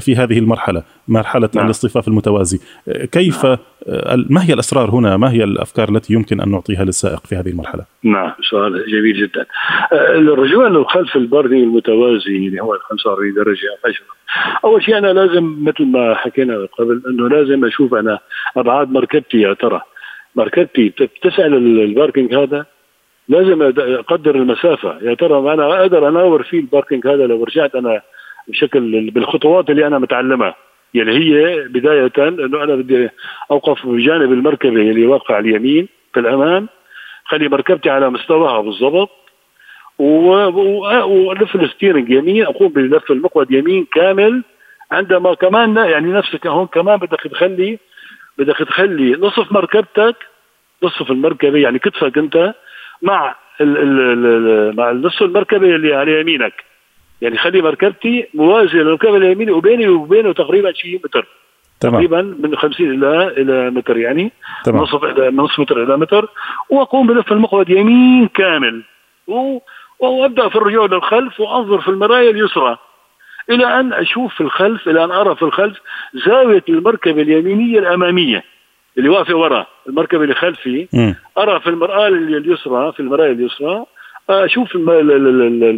في 0.00 0.16
هذه 0.16 0.38
المرحلة 0.38 0.82
مرحلة 1.08 1.48
نعم. 1.54 1.64
الاصطفاف 1.64 2.08
المتوازي 2.08 2.60
كيف 3.12 3.46
نعم. 3.46 3.56
ما 4.30 4.44
هي 4.44 4.52
الأسرار 4.52 4.90
هنا؟ 4.90 5.16
ما 5.16 5.32
هي 5.32 5.44
الأفكار 5.44 5.88
التي 5.88 6.14
يمكن 6.14 6.40
أن 6.40 6.50
نعطيها 6.50 6.84
للسائق 6.84 7.26
في 7.26 7.36
هذه 7.36 7.48
المرحلة؟ 7.48 7.84
نعم 8.02 8.32
سؤال 8.50 8.72
جميل 8.72 9.28
جدا. 9.28 9.46
الرجوع 9.92 10.68
للخلف 10.68 11.16
البارالل 11.16 11.62
المتوازي 11.62 12.36
اللي 12.36 12.62
هو 12.62 12.78
45 12.78 13.34
درجة 13.34 13.96
أول 14.64 14.82
شيء 14.84 14.98
أنا 14.98 15.12
لازم 15.12 15.56
مثل 15.64 15.86
ما 15.86 16.14
حكينا 16.14 16.66
قبل 16.78 17.02
أنه 17.08 17.28
لازم 17.28 17.64
أشوف 17.64 17.94
أنا 17.94 18.18
أبعاد 18.56 18.90
مركبتي 18.90 19.40
يا 19.40 19.54
ترى. 19.54 19.80
مركبتي 20.36 20.88
بتساع 20.88 21.54
ال 21.82 21.88
parking 21.88 22.34
هذا؟ 22.34 22.66
لازم 23.28 23.62
أقدر 23.78 24.34
المسافة. 24.34 24.98
يا 25.02 25.14
ترى 25.14 25.52
أنا 25.54 25.80
أقدر 25.80 26.08
أناور 26.08 26.42
فيه 26.42 26.60
ال 26.60 26.66
parking 26.66 27.06
هذا 27.06 27.26
لو 27.26 27.44
رجعت 27.44 27.74
أنا 27.74 28.00
بشكل 28.48 29.10
بالخطوات 29.10 29.70
اللي 29.70 29.86
أنا 29.86 29.98
متعلمها. 29.98 30.54
يلي 30.94 31.12
هي 31.12 31.68
بداية 31.68 32.12
انه 32.18 32.64
أنا 32.64 32.74
بدي 32.74 33.08
أوقف 33.50 33.86
بجانب 33.86 34.32
المركبة 34.32 34.90
اللي 34.90 35.06
واقفه 35.06 35.34
على 35.34 35.48
اليمين 35.48 35.88
في 36.14 36.20
الأمام. 36.20 36.68
خلي 37.24 37.48
مركبتي 37.48 37.90
على 37.90 38.10
مستواها 38.10 38.60
بالضبط. 38.60 39.10
وألف 39.98 41.56
الستيرنج 41.56 42.10
يمين 42.10 42.44
أقوم 42.44 42.68
بلف 42.68 43.10
المقود 43.10 43.50
يمين 43.50 43.86
كامل. 43.94 44.42
عندما 44.92 45.34
كمان 45.34 45.76
يعني 45.76 46.12
نفسك 46.12 46.46
هون 46.46 46.66
كمان 46.66 46.96
بدك 46.96 47.20
تخلي 47.20 47.78
بدك 48.38 48.58
تخلي 48.58 49.12
نصف 49.12 49.52
مركبتك 49.52 50.16
نصف 50.82 51.10
المركبة 51.10 51.58
يعني 51.58 51.78
كتفك 51.78 52.18
أنت 52.18 52.54
مع 53.02 53.36
ال 53.60 53.78
ال 53.78 54.00
ال 54.00 54.76
مع 54.76 54.92
نصف 54.92 55.22
المركبة 55.22 55.76
اللي 55.76 55.94
على 55.94 56.20
يمينك. 56.20 56.69
يعني 57.20 57.38
خلي 57.38 57.62
مركبتي 57.62 58.26
موازية 58.34 58.78
للمركبه 58.78 59.16
اليمين 59.16 59.50
وبيني 59.50 59.88
وبينه 59.88 60.32
تقريبا 60.32 60.72
شيء 60.72 61.00
متر. 61.04 61.26
تمام. 61.80 61.94
تقريبا 61.94 62.22
من 62.22 62.56
50 62.56 62.90
إلى 62.90 63.28
إلى 63.28 63.70
متر 63.70 63.96
يعني. 63.96 64.32
تمام. 64.64 64.82
نصف 64.82 65.04
إلى 65.04 65.30
نصف 65.30 65.60
متر 65.60 65.82
إلى 65.82 65.96
متر. 65.96 66.28
وأقوم 66.70 67.06
بلف 67.06 67.32
المقود 67.32 67.70
يمين 67.70 68.28
كامل. 68.28 68.82
و... 69.26 69.58
وأبدأ 69.98 70.48
في 70.48 70.56
الرجوع 70.56 70.86
للخلف 70.86 71.40
وأنظر 71.40 71.80
في 71.80 71.88
المرايه 71.88 72.30
اليسرى. 72.30 72.78
إلى 73.50 73.80
أن 73.80 73.92
أشوف 73.92 74.34
في 74.34 74.40
الخلف 74.40 74.88
إلى 74.88 75.04
أن 75.04 75.10
أرى 75.10 75.36
في 75.36 75.42
الخلف 75.42 75.78
زاوية 76.26 76.64
المركبة 76.68 77.22
اليمينية 77.22 77.78
الأمامية 77.78 78.44
اللي 78.98 79.08
واقفة 79.08 79.34
وراء 79.34 79.68
المركبة 79.88 80.22
اللي 80.22 80.34
خلفي. 80.34 80.88
أرى 81.38 81.60
في 81.60 81.66
المرآة 81.70 82.08
اليسرى 82.08 82.92
في 82.92 83.00
المرايه 83.00 83.32
اليسرى. 83.32 83.84
أشوف 84.30 84.68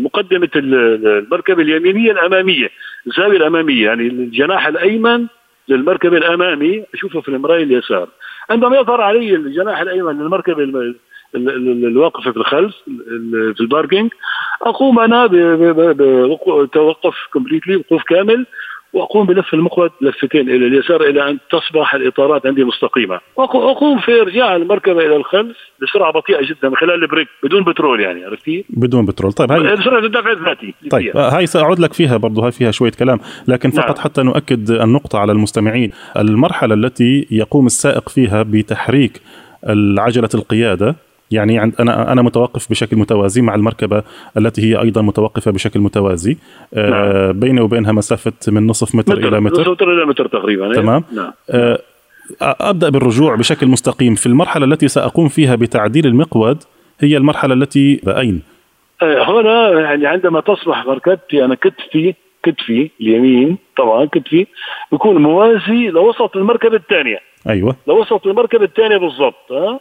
مقدمه 0.04 0.48
المركبة 0.56 1.62
اليمينية 1.62 2.12
الأمامية 2.12 2.70
الزاوية 3.06 3.36
الأمامية 3.36 3.84
يعني 3.84 4.06
الجناح 4.06 4.66
الأيمن 4.66 5.26
للمركبة 5.68 6.16
الأمامي 6.16 6.84
أشوفه 6.94 7.20
في 7.20 7.28
المراية 7.28 7.62
اليسار. 7.62 8.08
عندما 8.50 8.76
يظهر 8.76 9.00
علي 9.00 9.34
الجناح 9.36 9.80
الأيمن 9.80 10.18
للمركبة 10.22 10.94
الواقفه 11.34 12.30
في 12.32 12.36
الخلف 12.36 12.74
في 13.54 13.60
ال 13.60 13.66
parking 13.66 14.10
أقوم 14.62 14.98
أنا 14.98 15.26
بتوقف 16.62 17.14
completely 17.32 17.76
وقوف 17.76 18.02
كامل 18.02 18.46
وأقوم 18.92 19.26
بلف 19.26 19.54
المقود 19.54 19.90
لفتين 20.00 20.40
إلى 20.50 20.66
اليسار 20.66 21.02
إلى 21.02 21.30
أن 21.30 21.38
تصبح 21.50 21.94
الإطارات 21.94 22.46
عندي 22.46 22.64
مستقيمة. 22.64 23.20
واقوم 23.36 23.98
في 24.00 24.20
ارجاع 24.20 24.56
المركبة 24.56 25.06
إلى 25.06 25.16
الخلف 25.16 25.56
بسرعة 25.82 26.12
بطيئة 26.12 26.42
جدا 26.42 26.68
من 26.68 26.76
خلال 26.76 27.02
البريك 27.02 27.28
بدون 27.42 27.64
بترول 27.64 28.00
يعني 28.00 28.24
عرفتي؟ 28.24 28.64
بدون 28.70 29.06
بترول. 29.06 29.32
طيب 29.32 29.52
هاي 29.52 29.76
سرعه 29.76 29.98
الدفع 29.98 30.32
الذاتي. 30.32 30.74
طيب 30.90 31.16
هاي 31.16 31.46
سأعود 31.46 31.78
لك 31.78 31.92
فيها 31.92 32.16
برضه 32.16 32.44
هاي 32.44 32.52
فيها 32.52 32.70
شوية 32.70 32.92
كلام 32.98 33.18
لكن 33.48 33.70
فقط 33.70 33.96
نعم. 33.96 34.04
حتى 34.04 34.22
نؤكد 34.22 34.70
النقطة 34.70 35.18
على 35.18 35.32
المستمعين. 35.32 35.90
المرحلة 36.16 36.74
التي 36.74 37.26
يقوم 37.30 37.66
السائق 37.66 38.08
فيها 38.08 38.42
بتحريك 38.42 39.20
عجله 39.98 40.28
القيادة 40.34 40.96
يعني 41.32 41.58
عند 41.58 41.74
أنا 41.80 42.12
أنا 42.12 42.22
متوقف 42.22 42.70
بشكل 42.70 42.96
متوازي 42.96 43.42
مع 43.42 43.54
المركبة 43.54 44.02
التي 44.36 44.62
هي 44.62 44.80
أيضا 44.80 45.02
متوقفة 45.02 45.50
بشكل 45.50 45.80
متوازي. 45.80 46.36
آه، 46.74 46.90
نعم. 46.90 47.40
بيني 47.40 47.60
وبينها 47.60 47.92
مسافة 47.92 48.32
من 48.48 48.66
نصف 48.66 48.94
متر, 48.94 49.16
متر 49.16 49.28
إلى 49.28 49.40
متر 49.40 49.60
نصف 49.60 49.70
متر 49.70 49.92
إلى 49.92 50.06
متر 50.06 50.26
تقريبا 50.26 50.66
إيه؟ 50.66 50.72
تمام. 50.72 51.04
نعم. 51.12 51.32
آه، 51.50 51.78
أبدأ 52.42 52.88
بالرجوع 52.88 53.34
بشكل 53.34 53.66
مستقيم. 53.66 54.14
في 54.14 54.26
المرحلة 54.26 54.64
التي 54.64 54.88
سأقوم 54.88 55.28
فيها 55.28 55.54
بتعديل 55.54 56.06
المقود 56.06 56.62
هي 57.00 57.16
المرحلة 57.16 57.54
التي 57.54 58.00
اين 58.08 58.42
آه، 59.02 59.40
هنا 59.40 59.80
يعني 59.80 60.06
عندما 60.06 60.40
تصبح 60.40 60.86
مركبتي 60.86 61.44
أنا 61.44 61.54
كتفي 61.54 62.14
كتفي 62.42 62.90
اليمين 63.00 63.58
طبعا 63.76 64.04
كتفي 64.04 64.46
بيكون 64.92 65.22
موازي 65.22 65.88
لوسط 65.88 66.36
المركبة 66.36 66.76
الثانية. 66.76 67.18
أيوه. 67.48 67.76
لوسط 67.86 68.26
المركبة 68.26 68.64
الثانية 68.64 68.96
بالضبط 68.96 69.52
ها؟ 69.52 69.80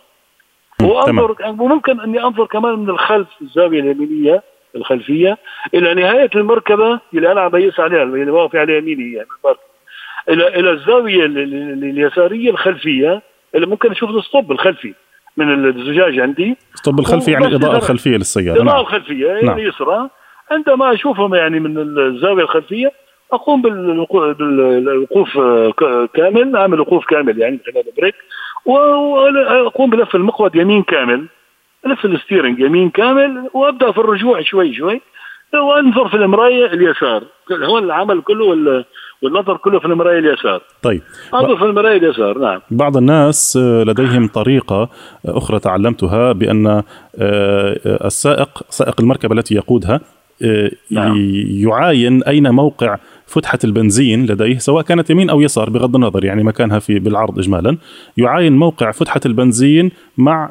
وانظر 0.85 1.35
وممكن 1.59 1.99
أني 1.99 2.23
أنظر 2.23 2.45
كمان 2.45 2.79
من 2.79 2.89
الخلف 2.89 3.27
الزاوية 3.41 3.79
اليمينية 3.79 4.43
الخلفية 4.75 5.37
إلى 5.73 5.93
نهاية 5.93 6.29
المركبة 6.35 6.99
اللي 7.13 7.31
أنا 7.31 7.41
عم 7.41 7.49
بيس 7.49 7.79
عليها 7.79 8.03
اللي 8.03 8.31
واقف 8.31 8.55
على 8.55 8.77
يميني 8.77 9.13
يعني 9.13 9.27
إلى 10.29 10.47
إلى 10.47 10.71
الزاوية 10.71 11.25
اليسارية 11.25 12.49
الخلفية 12.49 13.21
اللي 13.55 13.67
ممكن 13.67 13.91
أشوف 13.91 14.09
ال 14.09 14.18
stop 14.18 14.51
الخلفي 14.51 14.93
من 15.37 15.65
الزجاج 15.65 16.19
عندي. 16.19 16.57
ال 16.69 16.75
stop 16.75 16.99
الخلفي 16.99 17.31
يعني 17.31 17.47
الاضاءه 17.47 17.77
الخلفية 17.77 18.17
للسيارة. 18.17 18.55
الاضاءه 18.55 18.75
نعم. 18.75 18.81
الخلفية 18.81 19.27
يعني 19.27 19.41
نعم. 19.41 19.59
اليسرى. 19.59 20.09
عندما 20.51 20.93
أشوفهم 20.93 21.35
يعني 21.35 21.59
من 21.59 21.77
الزاوية 21.77 22.43
الخلفية 22.43 22.91
أقوم 23.33 23.61
بالوقوف 23.61 25.37
كامل 26.13 26.55
أعمل 26.55 26.79
وقوف 26.79 27.05
كامل 27.05 27.39
يعني 27.39 27.59
خلال 27.65 27.83
ال 27.87 27.91
brake. 27.91 28.15
وأقوم 28.65 29.89
بلف 29.89 30.15
المقود 30.15 30.55
يمين 30.55 30.83
كامل 30.83 31.27
الف 31.85 32.05
ال 32.05 32.11
steering 32.11 32.59
يمين 32.59 32.89
كامل 32.89 33.49
وأبدأ 33.53 33.91
في 33.91 33.97
الرجوع 33.97 34.41
شوي 34.41 34.73
شوي 34.73 35.01
وأنظر 35.53 36.09
في 36.09 36.15
المراية 36.15 36.65
اليسار. 36.65 37.23
هو 37.51 37.77
العمل 37.77 38.21
كله 38.21 38.45
والنظر 39.21 39.57
كله 39.57 39.79
في 39.79 39.85
المراية 39.85 40.19
اليسار. 40.19 40.61
طيب. 40.81 41.01
أنظر 41.33 41.57
في 41.57 41.63
المراية 41.63 41.97
اليسار 41.97 42.37
نعم. 42.37 42.61
بعض 42.71 42.97
الناس 42.97 43.57
لديهم 43.57 44.27
طريقة 44.27 44.89
أخرى 45.25 45.59
تعلمتها 45.59 46.31
بأن 46.31 46.67
آه، 46.67 46.83
السائق 48.05 48.63
سائق 48.69 49.01
المركبة 49.01 49.35
التي 49.35 49.55
يقودها 49.55 49.99
آه، 50.43 50.71
نعم. 50.91 51.15
يعاين 51.49 52.23
أين 52.23 52.51
موقع 52.51 52.97
فتحة 53.31 53.59
البنزين 53.63 54.25
لديه 54.25 54.57
سواء 54.57 54.83
كانت 54.83 55.09
يمين 55.09 55.29
أو 55.29 55.41
يسار 55.41 55.69
بغض 55.69 55.95
النظر 55.95 56.25
يعني 56.25 56.43
مكانها 56.43 56.79
في 56.79 56.99
بالعرض 56.99 57.39
اجمالا 57.39 57.77
يعاين 58.17 58.53
موقع 58.53 58.91
فتحة 58.91 59.21
البنزين 59.25 59.91
مع 60.17 60.49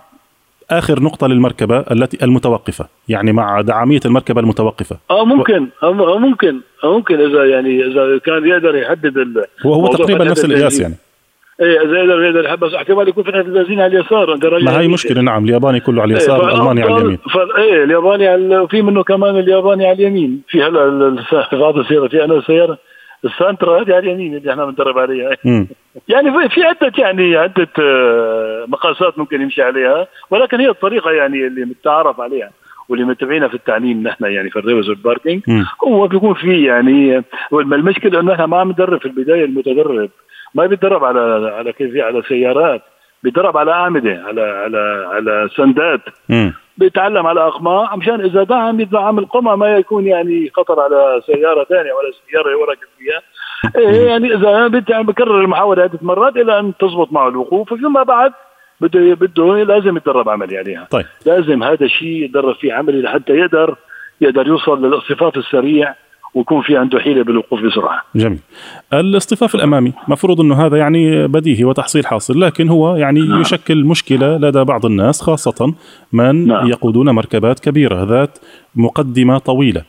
آخر 0.71 1.03
نقطة 1.03 1.27
للمركبة 1.27 1.79
التي 1.79 2.25
المتوقفة 2.25 2.87
يعني 3.09 3.33
مع 3.33 3.61
دعامية 3.61 4.01
المركبة 4.07 4.41
المتوقفة. 4.41 4.97
آه 5.11 5.25
ممكن 5.25 5.69
آه 5.83 6.19
ممكن 6.19 6.61
آه 6.85 6.97
ممكن 6.97 7.15
إذا 7.15 7.45
يعني 7.45 7.87
إذا 7.87 8.19
كان 8.19 8.49
يقدر 8.49 8.75
يحدد 8.77 9.19
ال 9.19 9.45
وهو 9.65 9.87
تقريبا 9.87 10.25
نفس 10.25 10.45
القياس 10.45 10.81
يعني. 10.81 10.95
إيه 11.61 11.81
اذا 11.83 11.99
يقدر 11.99 12.23
يقدر 12.23 12.57
بس 12.57 12.75
احتمال 12.75 13.09
يكون 13.09 13.25
فتحه 13.25 13.41
البنزين 13.41 13.81
على 13.81 13.99
اليسار. 13.99 14.37
ما 14.65 14.81
هي 14.81 14.89
مشكلة 14.89 15.21
نعم 15.21 15.45
الياباني 15.45 15.81
كله 15.81 16.03
على 16.03 16.13
اليسار 16.13 16.41
إيه 16.41 16.55
الألماني 16.55 16.83
على 16.83 16.97
اليمين. 16.97 17.19
إيه 17.59 17.85
الياباني 17.85 18.29
على 18.29 18.69
في 18.71 18.83
منه 18.83 19.03
كمان 19.03 19.39
الياباني 19.39 19.87
على 19.87 19.95
اليمين. 19.95 20.43
في 20.49 20.63
هلا 20.63 21.17
بعض 21.63 21.79
السيارة 21.79 22.09
في 22.09 22.25
أنا 22.25 22.41
سياره 22.41 22.79
السانترا 23.25 23.81
هذه 23.81 23.95
على 23.95 23.99
اليمين 23.99 24.37
اللي 24.37 24.51
إحنا 24.51 24.65
بندرب 24.65 24.99
عليها. 24.99 25.31
يعني 26.09 26.49
في 26.49 26.63
عدة 26.63 26.93
يعني 26.99 27.37
عدة 27.37 27.69
آه، 27.81 28.65
مقاسات 28.69 29.19
ممكن 29.19 29.41
يمشي 29.41 29.63
عليها 29.63 30.07
ولكن 30.31 30.61
هي 30.61 30.69
الطريقة 30.69 31.11
يعني 31.11 31.47
اللي 31.47 31.65
متعارف 31.65 32.21
عليها 32.21 32.51
واللي 32.89 33.05
متابعينا 33.05 33.49
في 33.49 33.55
التعليم 33.55 34.03
نحن 34.03 34.25
يعني 34.25 34.51
في 34.51 34.59
ال 34.59 34.62
reverse 34.62 34.89
وال 34.89 34.99
parking. 34.99 35.43
هو 35.89 36.09
بيكون 36.09 36.35
في 36.35 36.65
يعني 36.65 37.23
المشكلة 37.53 38.21
إنه 38.21 38.33
إحنا 38.33 38.47
ما 38.47 38.61
عم 38.61 38.71
ندرب 38.71 39.01
في 39.01 39.07
البداية 39.07 39.45
المتدرب. 39.45 40.11
ما 40.55 40.67
بيتدرب 40.67 41.05
على 41.05 41.51
على 41.59 41.73
كيف 41.73 41.97
على 41.97 42.23
سيارات 42.29 42.83
بيتدرب 43.23 43.57
على 43.57 43.73
أعمدة 43.73 44.23
على 44.27 44.43
على 44.43 45.07
على 45.13 45.49
ستاندات. 45.57 46.01
بيتعلم 46.79 47.27
على 47.27 47.41
أقماع 47.47 47.97
مشان 47.97 48.21
إذا 48.21 48.43
دعم 48.43 48.81
يدعم 48.81 49.19
القمع 49.19 49.57
ما 49.57 49.77
يكون 49.77 50.07
يعني 50.07 50.51
خطر 50.57 50.81
على 50.81 51.21
سيارة 51.27 51.65
ثانية 51.65 51.93
ولا 51.93 52.11
سيارة 52.31 52.51
يبارك 52.51 52.79
فيها. 52.99 53.23
إيه 53.77 54.07
يعني 54.07 54.35
إذا 54.35 54.69
بت- 54.69 54.93
بكرر 54.93 55.41
المحاولة 55.41 55.83
عدة 55.83 55.99
مرات 56.03 56.37
إلى 56.37 56.59
أن 56.59 56.73
تزبط 56.81 57.13
معه 57.13 57.29
الوقوف 57.29 57.75
فيما 57.75 58.03
بعد 58.03 58.33
بده 58.81 59.15
بده 59.15 59.63
لازم 59.65 59.97
يتدرب 59.97 60.29
عملي 60.29 60.59
عليها. 60.59 60.87
طيب. 60.91 61.07
لازم 61.27 61.63
هذا 61.63 61.85
الشيء 61.85 62.25
يتدرب 62.25 62.55
فيه 62.55 62.73
عملي 62.75 63.03
لحتى 63.03 63.33
يقدر 63.33 63.77
يقدر 64.21 64.47
يوصل 64.47 64.87
للاصطفاف 64.87 65.37
السريع. 65.37 65.95
ويكون 66.35 66.63
في 66.63 66.77
عنده 66.77 66.99
حيلة 66.99 67.25
بالوقوف 67.25 67.61
بسرعة. 67.61 68.03
جميل. 68.17 68.39
الاصطفاف 68.93 69.55
الأمامي 69.55 69.93
مفروض 70.09 70.41
أنه 70.41 70.67
هذا 70.67 70.77
يعني 70.77 71.29
بديهي 71.29 71.65
وتحصيل 71.65 72.07
حاصل 72.07 72.41
لكن 72.41 72.69
هو 72.69 72.97
يعني 72.97 73.21
نعم. 73.21 73.41
يشكل 73.41 73.85
مشكلة 73.85 74.37
لدى 74.37 74.65
بعض 74.65 74.87
الناس 74.87 75.21
خاصة 75.21 75.75
من 76.13 76.47
نعم. 76.47 76.69
يقودون 76.69 77.11
مركبات 77.11 77.61
كبيرة 77.61 78.05
ذات 78.05 78.39
مقدمة 78.75 79.39
طويلة 79.39 79.83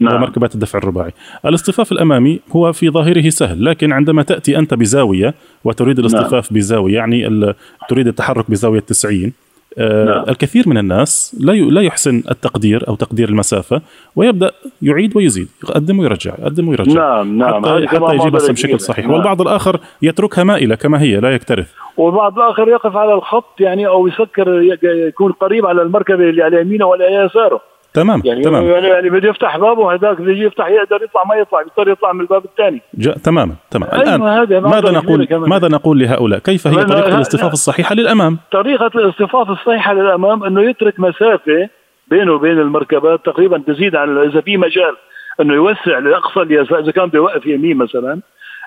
نعم. 0.00 0.14
ومركبات 0.14 0.54
الدفع 0.54 0.78
الرباعي. 0.78 1.12
الاصطفاف 1.46 1.92
الأمامي 1.92 2.40
هو 2.52 2.72
في 2.72 2.90
ظاهره 2.90 3.28
سهل 3.28 3.64
لكن 3.64 3.92
عندما 3.92 4.22
تأتي 4.22 4.58
أنت 4.58 4.74
بزاوية 4.74 5.34
وتريد 5.64 5.98
الاصطفاف 5.98 6.52
بزاوية 6.52 6.94
يعني 6.94 7.54
تريد 7.88 8.06
التحرك 8.06 8.50
بزاوية 8.50 8.80
90 8.80 9.24
آه 9.24 9.30
نعم. 9.78 10.24
الكثير 10.28 10.68
من 10.68 10.78
الناس 10.78 11.36
لا 11.40 11.52
لا 11.52 11.80
يحسن 11.80 12.22
التقدير 12.30 12.88
أو 12.88 12.94
تقدير 12.94 13.28
المسافة 13.28 13.82
ويبدأ 14.16 14.50
يعيد 14.82 15.16
ويزيد 15.16 15.48
يقدم 15.64 15.98
ويرجع 15.98 16.32
يقدم 16.38 16.68
ويرجع 16.68 16.92
نعم 16.92 17.38
نعم 17.38 17.66
حتى, 17.66 17.88
حتى 17.88 18.14
يجيب 18.14 18.32
بس 18.32 18.50
بشكل. 18.50 18.80
صحيح 18.80 19.06
نعم. 19.06 19.14
والبعض 19.14 19.40
الآخر 19.40 19.80
يتركها 20.02 20.44
مائلة 20.44 20.74
كما 20.74 21.00
هي 21.00 21.20
لا 21.20 21.34
يكترث 21.34 21.72
والبعض 21.96 22.38
الآخر 22.38 22.68
يقف 22.68 22.96
على 22.96 23.14
الخط 23.14 23.60
يعني 23.60 23.86
أو 23.86 24.06
يسكر 24.06 24.62
يكون 24.82 25.32
قريب 25.32 25.66
على 25.66 25.82
المركبة 25.82 26.30
اللي 26.30 26.42
على 26.42 26.60
يمينه 26.60 26.86
ولا 26.86 27.24
يساره 27.24 27.60
تمام 27.94 28.22
يعني 28.24 28.42
تمام. 28.42 28.64
يعني, 28.64 28.86
يعني 28.86 29.10
بده 29.10 29.28
يفتح 29.28 29.56
بابه 29.56 29.94
هذاك 29.94 30.20
بده 30.20 30.32
يفتح 30.32 30.66
يقدر 30.68 31.02
يطلع 31.04 31.24
ما 31.24 31.34
يطلع 31.34 31.62
بيضطر 31.62 31.88
يطلع 31.90 32.12
من 32.12 32.20
الباب 32.20 32.44
الثاني. 32.44 32.80
تماما 33.24 33.54
تمام 33.70 33.88
أيوة، 33.92 34.02
الآن 34.02 34.22
هذا 34.22 34.60
ماذا 34.60 34.90
نقول. 34.90 35.28
ماذا 35.30 35.68
نقول 35.68 35.98
لهؤلاء؟ 35.98 36.38
كيف 36.38 36.66
هي 36.66 36.84
طريقة 36.84 37.08
لا، 37.08 37.16
الاصطفاف 37.16 37.46
لا. 37.46 37.52
الصحيحة 37.52 37.94
للأمام؟ 37.94 38.38
طريقة 38.52 38.86
الاصطفاف 38.94 39.50
الصحيحة 39.50 39.92
للأمام 39.94 40.44
إنه 40.44 40.62
يترك 40.62 41.00
مسافة 41.00 41.68
بينه 42.10 42.32
وبين 42.32 42.58
المركبات 42.58 43.24
تقريبا 43.26 43.62
تزيد 43.66 43.96
عن 43.96 44.18
إذا 44.18 44.40
في 44.40 44.56
مجال 44.56 44.96
إنه 45.40 45.54
يوسع 45.54 45.98
لأقصى 45.98 46.40
اليسار 46.40 46.78
إذا 46.78 46.92
كان 46.92 47.06
بده 47.06 47.18
يوقف 47.18 47.46
يمين 47.46 47.76
مثلا 47.76 48.20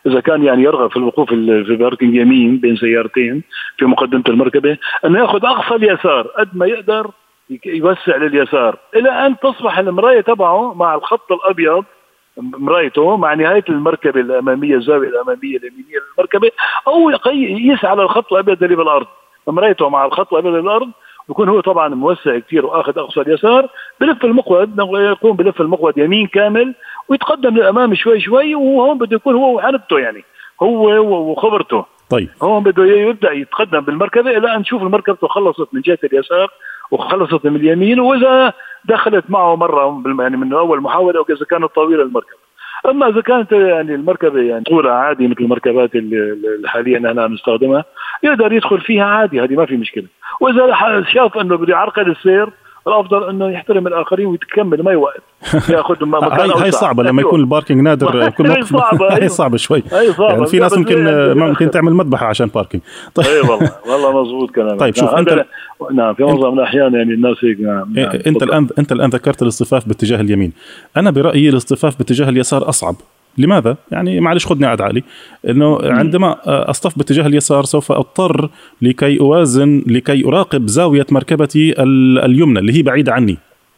إذا 0.07 0.19
كان 0.19 0.43
يعني 0.43 0.63
يرغب 0.63 0.89
في 0.91 0.97
الوقوف 0.97 1.31
ال- 1.31 1.65
في 1.65 1.75
باركنج 1.75 2.15
يمين 2.15 2.57
بين 2.57 2.75
سيارتين 2.75 3.43
في 3.77 3.85
مقدمة 3.85 4.23
المركبة 4.29 4.77
إنه 5.05 5.19
يأخذ 5.19 5.45
أقصى 5.45 5.75
اليسار 5.75 6.27
قد 6.37 6.47
ما 6.53 6.65
يقدر 6.65 7.07
يوسع 7.65 8.15
لليسار. 8.17 8.77
إلى 8.95 9.09
أن 9.09 9.35
تصبح 9.39 9.77
المراية 9.77 10.21
تبعه 10.21 10.73
مع 10.73 10.95
الخط 10.95 11.31
الأبيض 11.31 11.85
مرايته 12.37 13.17
مع 13.17 13.33
نهاية 13.33 13.63
المركبة 13.69 14.19
الأمامية 14.21 14.75
الزاوية 14.75 15.07
الأمامية 15.09 15.57
اليمينية 15.57 15.97
للمركبة 16.17 16.51
أو 16.87 17.09
يقي- 17.09 17.35
يقيس 17.35 17.85
على 17.85 18.03
الخط 18.03 18.33
الأبيض 18.33 18.63
اللي 18.63 18.75
بالأرض. 18.75 19.07
مرايته 19.47 19.89
مع 19.89 20.05
الخط 20.05 20.33
الأبيض 20.33 20.51
اللي 20.51 20.61
بالأرض 20.61 20.89
بيكون 21.27 21.49
هو 21.49 21.59
طبعا 21.59 21.87
موسع 21.87 22.39
كثير 22.39 22.65
وآخذ 22.65 22.99
أقصى 22.99 23.21
اليسار. 23.21 23.69
بلف 24.01 24.25
المقود 24.25 24.79
يقوم 24.79 25.35
بلف 25.35 25.61
المقود 25.61 25.97
يمين 25.97 26.27
كامل 26.27 26.73
ويتقدم 27.09 27.55
للأمام 27.55 27.95
شوي 27.95 28.19
شوي 28.21 28.55
وهون 28.55 28.97
بده 28.97 29.15
يكون 29.15 29.35
هو 29.35 29.55
وحنبته 29.55 29.99
يعني 29.99 30.23
هو 30.61 31.31
وخبرته. 31.31 31.85
طيب. 32.09 32.29
هون 32.43 32.63
بده 32.63 32.85
يبدأ 32.85 33.31
يتقدم 33.31 33.79
بالمركبة 33.79 34.37
إلى 34.37 34.55
أن 34.55 34.59
نشوف 34.59 34.81
المركبة 34.83 35.27
خلصت 35.27 35.67
من 35.73 35.81
جهة 35.81 35.97
اليسار. 36.03 36.49
وخلصت 36.91 37.45
من 37.45 37.55
اليمين 37.55 37.99
وإذا 37.99 38.53
دخلت 38.85 39.25
معه 39.29 39.55
مرة 39.55 40.03
يعني 40.19 40.37
من 40.37 40.53
أول 40.53 40.81
محاولة 40.81 41.19
أو 41.19 41.25
إذا 41.29 41.45
كانت 41.45 41.65
طويلة 41.65 42.03
المركبة. 42.03 42.43
أما 42.85 43.07
إذا 43.07 43.21
كانت 43.21 43.51
يعني 43.51 43.95
المركبة 43.95 44.41
يعني 44.41 44.63
طولها 44.63 44.93
عادي 44.93 45.27
مثل 45.27 45.43
المركبات 45.43 45.95
اللي 45.95 46.69
حاليا 46.69 47.21
عم 47.21 47.33
نستخدمها 47.33 47.85
يقدر 48.23 48.53
يدخل 48.53 48.81
فيها 48.81 49.05
عادي 49.05 49.41
هذه 49.41 49.55
ما 49.55 49.65
في 49.65 49.77
مشكلة. 49.77 50.05
وإذا 50.39 51.03
شاف 51.13 51.37
إنه 51.37 51.57
بده 51.57 51.73
يعرقل 51.73 52.11
السير 52.11 52.49
الأفضل 52.87 53.29
أنه 53.29 53.49
يحترم 53.51 53.87
الآخرين 53.87 54.25
ويكمل 54.27 54.83
ما 54.83 54.91
يوقف 54.91 55.21
يأخذ 55.69 56.05
م- 56.05 56.15
مكان 56.15 56.49
هاي. 56.51 56.71
صعبة 56.71 57.03
لما 57.03 57.21
يكون 57.21 57.39
ال 57.39 57.44
parking 57.45 57.81
نادر 57.81 58.21
يكون 58.27 58.47
هي 58.47 58.61
صعبة، 58.63 59.05
هي 59.13 59.17
أيوة. 59.17 59.27
صعبة 59.27 59.57
شوي 59.57 59.83
هي 59.91 60.13
صعبة. 60.13 60.33
يعني 60.33 60.45
في 60.45 60.59
ناس 60.59 60.77
ممكن 60.77 61.07
يعني 61.07 61.33
ممكن 61.35 61.71
تعمل 61.71 61.93
مذبحه 61.93 62.25
عشان 62.25 62.47
parking 62.47 62.83
طيب 63.15 63.25
اي 63.27 63.39
والله 63.39 63.71
والله 63.89 64.21
مضبوط 64.23 64.51
كلامك 64.51 64.79
طيب، 64.79 64.95
شوف، 64.95 65.13
نعم 65.13 65.25
هذا- 65.29 65.45
نعم 65.93 66.13
في 66.13 66.23
معظم 66.23 66.59
الأحيان 66.59 66.93
يعني 66.93 67.13
الناس 67.13 67.37
هيك 67.43 67.59
نعم 67.59 67.93
إيه، 67.97 68.03
نعم. 68.05 68.11
أنت 68.13 68.37
تفضل. 68.37 68.43
الان 68.49 68.67
أنت 68.79 68.91
الآن 68.91 69.09
ذكرت 69.09 69.41
الاصطفاف 69.41 69.87
باتجاه 69.87 70.21
اليمين 70.21 70.53
أنا 70.97 71.11
برأيي 71.11 71.49
الاصطفاف 71.49 71.97
باتجاه 71.97 72.29
اليسار 72.29 72.69
أصعب 72.69 72.95
لماذا؟ 73.37 73.77
يعني 73.91 74.19
معلش 74.19 74.45
خذني 74.45 74.65
على 74.65 74.75
قد 74.75 74.81
عقلي 74.81 75.03
إنه 75.49 75.79
عندما 75.83 76.35
أصطف 76.45 76.97
باتجاه 76.97 77.27
اليسار 77.27 77.63
سوف 77.63 77.91
أضطر 77.91 78.49
لكي 78.81 79.19
أوازن 79.19 79.83
لكي 79.87 80.25
أراقب 80.25 80.67
زاوية 80.67 81.05
مركبتي 81.11 81.83
ال- 81.83 82.19
اليمنى 82.19 82.59
اللي 82.59 82.73
هي 82.73 82.81
بعيدة 82.81 83.13
عني 83.13 83.37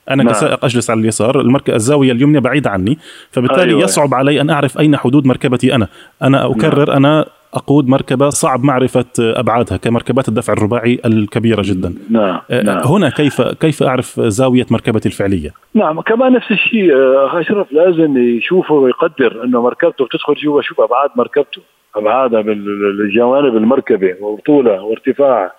أنا 0.10 0.24
نعم. 0.24 0.34
كسائق 0.34 0.66
أجلس 0.66 0.90
على 0.90 1.00
اليسار 1.00 1.42
المرك... 1.42 1.70
الزاوية 1.70 2.12
اليمنى 2.12 2.40
بعيدة 2.40 2.70
عني 2.70 2.98
فبالتالي. 3.32 3.62
أيوة. 3.70 3.84
يصعب 3.84 4.14
علي 4.14 4.42
أن 4.42 4.50
أعرف 4.50 4.80
أين 4.80 4.98
حدود 4.98 5.26
مركبتي 5.26 5.76
أنا 5.76 5.88
أنا 6.24 6.46
أكرر 6.52 6.88
نعم. 6.90 6.96
أنا 6.98 7.26
أقود 7.56 7.88
مركبة 7.88 8.30
صعب 8.30 8.64
معرفة 8.64 9.06
أبعادها 9.20 9.78
كمركبات 9.78 10.28
الدفع 10.28 10.54
الرباعي 10.54 11.00
الكبيرة 11.06 11.62
جدا. 11.66 11.94
نعم 12.10 12.40
آه، 12.52 12.62
نعم. 12.62 12.84
هنا 12.88 13.10
كيف 13.10 13.42
كيف 13.42 13.84
أعرف 13.84 14.20
زاوية 14.20 14.66
مركبتي 14.72 15.10
الفعلية؟ 15.10 15.50
نعم 15.74 16.02
كمان 16.02 16.34
نفس 16.34 16.52
الشيء 16.52 16.94
آه، 16.96 17.26
اخ 17.28 17.36
اشرف 17.36 17.72
لازم 17.72 18.18
يشوف 18.18 18.72
ويقدر 18.72 19.44
أنه 19.44 19.62
مركبته 19.62 20.06
بتدخل 20.06 20.34
جوا 20.34 20.62
شوف 20.62 20.82
أبعاد 20.82 21.10
مركبته 21.16 21.62
أبعادها 21.96 22.42
بالجوانب 22.42 23.58
المركبة 23.58 24.16
وطولها 24.22 24.80
وارتفاعها 24.82 25.52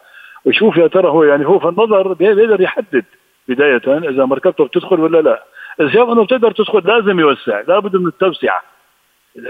ويشوف 0.44 0.76
يا 0.76 0.86
ترى 0.86 1.08
هو 1.08 1.24
يعني 1.24 1.46
هو 1.46 1.58
في 1.58 1.68
النظر 1.68 2.12
بي- 2.12 2.34
بيقدر 2.34 2.60
يحدد 2.60 3.04
بداية 3.48 3.82
إذا 4.10 4.24
مركبته 4.24 4.64
بتدخل 4.64 5.00
ولا 5.00 5.18
لا. 5.22 5.42
إذا 5.80 5.88
شاف 5.88 6.08
إنه 6.08 6.24
بتقدر 6.24 6.50
تدخل 6.50 6.78
لازم 6.84 7.20
يوسع 7.20 7.60
لابد 7.68 7.96
من 7.96 8.06
التوسعة. 8.06 8.62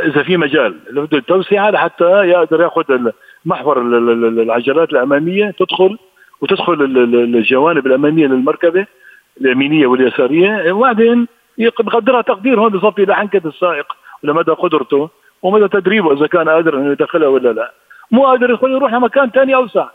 إذا 0.05 0.23
في 0.23 0.37
مجال 0.37 0.75
بده 0.93 1.19
التوسعه 1.19 1.71
لحتى 1.71 2.05
يقدر 2.05 2.61
ياخذ 2.63 2.85
محور 3.45 3.81
ال- 3.83 3.95
ال- 3.95 4.25
ال- 4.25 4.41
العجلات 4.41 4.91
الأمامية 4.93 5.55
تدخل 5.59 5.99
وتدخل 6.41 6.73
ال- 6.73 6.99
ال- 6.99 7.37
الجوانب 7.37 7.87
الأمامية 7.87 8.27
للمركبة 8.27 8.87
اليمينية 9.41 9.87
واليسارية 9.87 10.73
وبعدين 10.73 11.27
بقدرها 11.59 12.23
تقدير 12.23 12.61
هون 12.61 12.69
بصفي 12.73 13.05
لحنكه 13.05 13.49
السائق 13.49 13.87
ولمدى 14.25 14.51
قدرته 14.51 15.11
ومدى 15.43 15.69
تدريبه 15.69 16.13
إذا 16.13 16.27
كان 16.27 16.49
قادر 16.49 16.79
إنه 16.79 16.93
يدخلها 16.93 17.29
ولا 17.29 17.53
لا 17.53 17.73
مو 18.11 18.27
قادر 18.27 18.51
يدخل 18.51 18.71
يروح 18.71 18.93
لمكان 18.95 19.31
ثاني 19.31 19.55
أوسع 19.55 19.87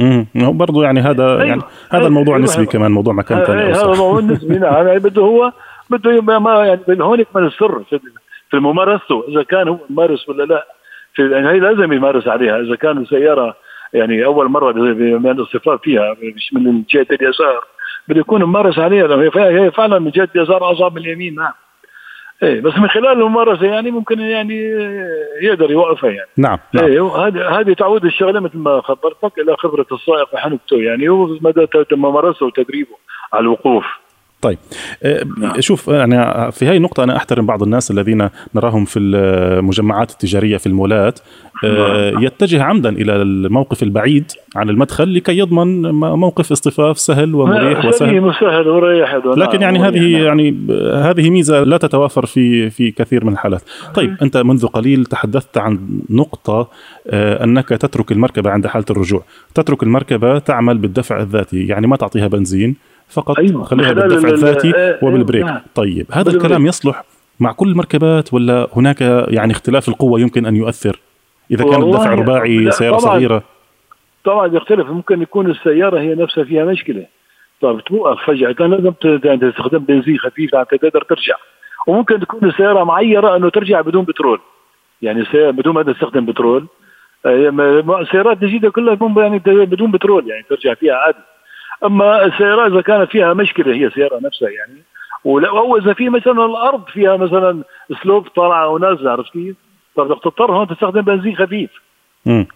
امم 0.00 0.26
برضه 0.34 0.84
يعني 0.84 1.00
هذا 1.00 1.24
أيوة. 1.30 1.44
يعني 1.44 1.62
هذا. 1.90 2.06
الموضوع 2.06 2.34
أيوة. 2.34 2.44
نسبي 2.44 2.66
كمان 2.66 2.90
موضوع 2.90 3.12
مكان 3.14 3.44
ثاني 3.44 3.62
هذا 3.62 3.84
أوسع. 3.84 4.02
موضوع 4.02 4.20
نسبي 4.20 4.58
نعم 4.58 4.86
يعني 4.86 4.98
بده 4.98 5.22
هو 5.22 5.52
بده 5.90 6.20
ما 6.38 6.66
يعني 6.66 7.02
هون 7.02 7.20
يكمن 7.20 7.46
السر 7.46 7.82
في 8.56 8.60
ممارسته 8.60 9.24
إذا 9.28 9.42
كان 9.42 9.68
هو 9.68 9.78
ممارس 9.90 10.28
ولا 10.28 10.44
لا. 10.44 10.66
في 11.14 11.30
يعني 11.30 11.48
هي 11.48 11.58
لازم 11.58 11.92
يمارس 11.92 12.28
عليها. 12.28 12.60
إذا 12.60 12.76
كان 12.76 12.98
السيارة 12.98 13.56
يعني 13.92 14.24
أول 14.24 14.48
مرة 14.48 14.72
من 14.72 15.30
الاصطفاف 15.30 15.80
فيها 15.82 16.16
مش 16.36 16.52
من 16.52 16.82
جهة 16.90 17.06
اليسار 17.12 17.64
بده 18.08 18.20
يكون 18.20 18.44
ممارس 18.44 18.78
عليها. 18.78 19.06
لأنه 19.06 19.30
هي 19.36 19.70
فعلا 19.70 19.98
من 19.98 20.10
جهة 20.10 20.28
اليسار 20.36 20.72
اصعب 20.72 20.92
من 20.94 21.02
اليمين 21.02 21.34
نعم. 21.34 21.52
إيه 22.42 22.60
بس 22.60 22.78
من 22.78 22.88
خلال 22.88 23.12
الممارسة 23.12 23.66
يعني 23.66 23.90
ممكن 23.90 24.20
يعني 24.20 24.60
يقدر 25.42 25.70
يوقفها 25.70 26.10
يعني. 26.10 26.30
نعم 26.36 26.58
نعم. 26.72 26.84
إيه 26.84 27.00
وهذه 27.00 27.60
هذه 27.60 27.72
تعود 27.72 28.04
الشغلة 28.04 28.40
مثل 28.40 28.58
ما 28.58 28.80
خبرتك 28.80 29.38
إلى 29.38 29.56
خبرة 29.56 29.86
السائق 29.92 30.34
وحنكته 30.34 30.76
يعني. 30.76 31.08
ومدى 31.08 31.66
ممارسته 31.92 32.46
وتدريبه 32.46 32.96
على 33.32 33.40
الوقوف. 33.40 33.84
طيب 34.40 34.58
آه، 35.02 35.24
نعم. 35.38 35.60
شوف 35.60 35.90
أنا 35.90 36.50
في 36.50 36.66
هاي 36.66 36.76
النقطة 36.76 37.04
أنا 37.04 37.16
أحترم 37.16 37.46
بعض 37.46 37.62
الناس 37.62 37.90
الذين 37.90 38.28
نراهم 38.54 38.84
في 38.84 38.98
المجمعات 38.98 40.10
التجارية 40.10 40.56
في 40.56 40.66
المولات 40.66 41.20
آه، 41.64 42.12
يتجه 42.20 42.62
عمدا 42.62 42.88
إلى 42.88 43.12
الموقف 43.12 43.82
البعيد 43.82 44.32
عن 44.56 44.70
المدخل 44.70 45.14
لكي 45.14 45.38
يضمن 45.38 45.90
موقف 45.94 46.52
اصطفاف 46.52 46.98
سهل 46.98 47.34
ومريح 47.34 47.84
وسهل 47.84 48.08
سليم 48.08 48.24
وسهل 48.24 48.68
وريح. 48.68 49.14
لكن 49.14 49.62
يعني 49.62 49.78
نعم، 49.78 49.86
هذه 49.86 50.12
نعم. 50.12 50.24
يعني 50.24 50.66
هذه 50.94 51.30
ميزة 51.30 51.62
لا 51.62 51.76
تتوافر 51.76 52.26
في 52.26 52.70
في 52.70 52.90
كثير 52.90 53.24
من 53.24 53.32
الحالات. 53.32 53.62
طيب 53.94 54.16
أنت 54.22 54.36
منذ 54.36 54.66
قليل 54.66 55.04
تحدثت 55.04 55.58
عن 55.58 56.00
نقطة 56.10 56.68
آه، 57.06 57.44
أنك 57.44 57.68
تترك 57.68 58.12
المركبة 58.12 58.50
عند 58.50 58.66
حالة 58.66 58.86
الرجوع، 58.90 59.22
تترك 59.54 59.82
المركبة 59.82 60.38
تعمل 60.38 60.78
بالدفع 60.78 61.20
الذاتي، 61.20 61.66
يعني 61.66 61.86
ما 61.86 61.96
تعطيها 61.96 62.26
بنزين 62.26 62.76
فقط 63.08 63.38
أيوة. 63.38 63.64
خليها 63.64 63.92
بالدفع 63.92 64.28
الذاتي 64.28 64.72
آه، 64.76 64.98
وبالبريك. 65.02 65.44
نعم. 65.44 65.60
طيب 65.74 66.06
هذا 66.12 66.22
بالبريك. 66.22 66.44
الكلام 66.44 66.66
يصلح 66.66 67.04
مع 67.40 67.52
كل 67.52 67.68
المركبات 67.68 68.34
ولا 68.34 68.68
هناك 68.76 69.00
يعني 69.28 69.52
اختلاف 69.52 69.88
القوة 69.88 70.20
يمكن 70.20 70.46
أن 70.46 70.56
يؤثر؟ 70.56 71.00
إذا 71.50 71.64
كان 71.64 71.82
الدفع 71.82 72.14
رباعي 72.14 72.70
سيارة 72.70 72.96
طبعًا. 72.98 73.14
صغيرة. 73.14 73.42
طبعا 74.24 74.46
يختلف. 74.46 74.90
ممكن 74.90 75.22
يكون 75.22 75.50
السيارة 75.50 76.00
هي 76.00 76.14
نفسها 76.14 76.44
فيها 76.44 76.64
مشكلة. 76.64 77.06
طيب 77.60 77.84
توقف 77.84 78.30
كان 78.30 78.70
لازم 78.70 78.92
تستخدم 79.40 79.78
بنزين 79.78 80.18
خفيف 80.18 80.54
حتى 80.54 80.78
تقدر 80.78 81.02
ترجع. 81.02 81.34
وممكن 81.86 82.20
تكون 82.20 82.48
السيارة 82.48 82.84
معيرة 82.84 83.36
إنه 83.36 83.48
ترجع 83.48 83.80
بدون 83.80 84.04
بترول. 84.04 84.40
يعني 85.02 85.24
بدون 85.32 85.74
ما 85.74 85.82
تستخدم 85.82 86.26
بترول. 86.26 86.66
السيارات 87.26 88.42
الجديده 88.42 88.70
كلها 88.70 88.98
يعني 89.16 89.42
بدون 89.66 89.90
بترول. 89.90 90.28
يعني 90.28 90.44
ترجع 90.50 90.74
فيها 90.74 90.94
عادي. 90.94 91.18
أما 91.84 92.24
السيارات 92.24 92.72
إذا 92.72 92.80
كانت 92.80 93.10
فيها 93.10 93.34
مشكلة 93.34 93.74
هي 93.74 93.86
السيارة 93.86 94.20
نفسها 94.22 94.48
يعني. 94.48 94.82
أو 95.48 95.76
إذا 95.76 95.92
في 95.92 96.08
مثلا 96.08 96.44
الأرض 96.44 96.84
فيها 96.84 97.16
مثلا 97.16 97.62
سلوب 98.02 98.28
طالعه 98.28 98.68
ونازله 98.68 99.10
عرفت 99.10 99.32
كيف؟ 99.32 99.56
بدك 99.96 100.22
تضطر 100.22 100.52
هون 100.52 100.68
تستخدم 100.68 101.00
بنزين 101.00 101.36
خفيف. 101.36 101.70
امم 102.26 102.46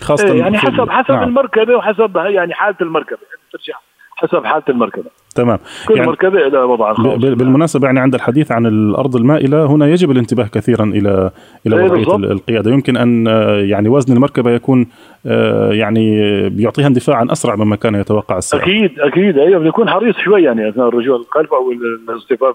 خاصة 0.00 0.32
إيه 0.32 0.38
يعني 0.38 0.58
حسب 0.58 0.90
حسب 0.90 1.14
نعم. 1.14 1.22
المركبة 1.22 1.76
وحسب 1.76 2.16
يعني 2.16 2.54
حالة 2.54 2.76
المركبة. 2.80 3.18
يعني 3.30 3.42
ترجع 3.52 3.78
حسب 4.18 4.44
حالة 4.44 4.62
المركبة. 4.68 5.10
تمام. 5.34 5.58
كل 5.88 5.96
يعني 5.96 6.06
مركبة 6.06 6.38
لها 6.38 6.64
وضعها 6.64 6.90
الخاص. 6.90 7.18
بالمناسبة 7.18 7.86
يعني 7.86 8.00
عند 8.00 8.14
الحديث 8.14 8.52
عن 8.52 8.66
الأرض 8.66 9.16
المائلة 9.16 9.66
هنا 9.66 9.86
يجب 9.86 10.10
الانتباه 10.10 10.44
كثيرا 10.44 10.84
إلى 10.84 11.30
إلى 11.66 11.76
إيه 11.76 11.84
وضعية 11.84 12.32
القيادة. 12.32 12.70
يمكن 12.70 12.96
أن 12.96 13.26
يعني 13.68 13.88
وزن 13.88 14.16
المركبة 14.16 14.50
يكون 14.50 14.86
آه، 15.26 15.72
يعني 15.72 16.20
بيعطيها 16.48 16.86
اندفاعا 16.86 17.26
أسرع 17.32 17.54
مما 17.56 17.76
كان 17.76 17.94
يتوقع 17.94 18.38
السائق 18.38 18.62
أكيد 18.62 19.00
أكيد. 19.00 19.38
أيوه 19.38 19.66
يكون 19.66 19.88
حريص 19.88 20.16
شوي 20.24 20.42
يعني 20.42 20.68
أثناء 20.68 20.88
الرجوع 20.88 21.16
الخلف 21.16 21.52
أو 21.52 21.72
الاصطفاف 22.08 22.54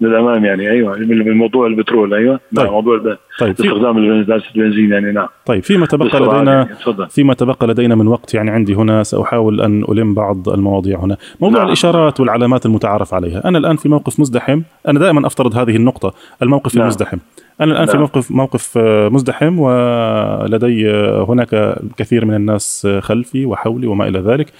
للأمام 0.00 0.44
يعني. 0.44 0.70
أيوه 0.70 0.98
من 0.98 1.36
موضوع 1.36 1.66
البترول. 1.66 2.14
أيوه 2.14 2.40
طيب. 2.56 2.70
موضوع 2.70 3.16
طيب. 3.38 3.50
استخدام 3.50 3.98
البنزين 3.98 4.92
يعني 4.92 5.12
نعم 5.12 5.28
طيب 5.46 5.62
فيما 5.62 5.86
تبقى 5.86 6.20
لدينا 6.20 6.52
يعني. 6.52 7.08
فيما 7.08 7.34
تبقى 7.34 7.66
لدينا 7.66 7.94
من 7.94 8.08
وقت 8.08 8.34
يعني 8.34 8.50
عندي 8.50 8.74
هنا 8.74 9.02
سأحاول 9.02 9.60
أن 9.60 9.84
ألم 9.88 10.14
بعض 10.14 10.48
المواضيع 10.48 10.98
هنا 10.98 11.16
موضوع 11.40 11.58
نعم. 11.58 11.66
الإشارات 11.66 12.20
والعلامات 12.20 12.66
المتعارف 12.66 13.14
عليها 13.14 13.48
أنا 13.48 13.58
الآن 13.58 13.76
في 13.76 13.88
موقف 13.88 14.20
مزدحم 14.20 14.62
أنا 14.88 14.98
دائما 14.98 15.26
أفترض 15.26 15.56
هذه 15.56 15.76
النقطة 15.76 16.14
الموقف 16.42 16.74
نعم. 16.74 16.82
المزدحم 16.82 17.18
أنا 17.60 17.72
الآن 17.72 17.86
في 17.86 17.92
نعم. 17.92 18.00
موقف 18.00 18.30
موقف 18.30 18.78
آه، 18.78 19.08
مزدحم 19.08 19.58
ولدي 19.58 20.90
آه، 20.90 21.26
هناك 21.28 21.78
كثير 21.96 22.24
من 22.24 22.34
الناس 22.34 22.86
آه، 22.90 23.00
خلفي 23.00 23.46
وحولي 23.46 23.86
وما 23.86 24.08
إلى 24.08 24.18
ذلك 24.18 24.52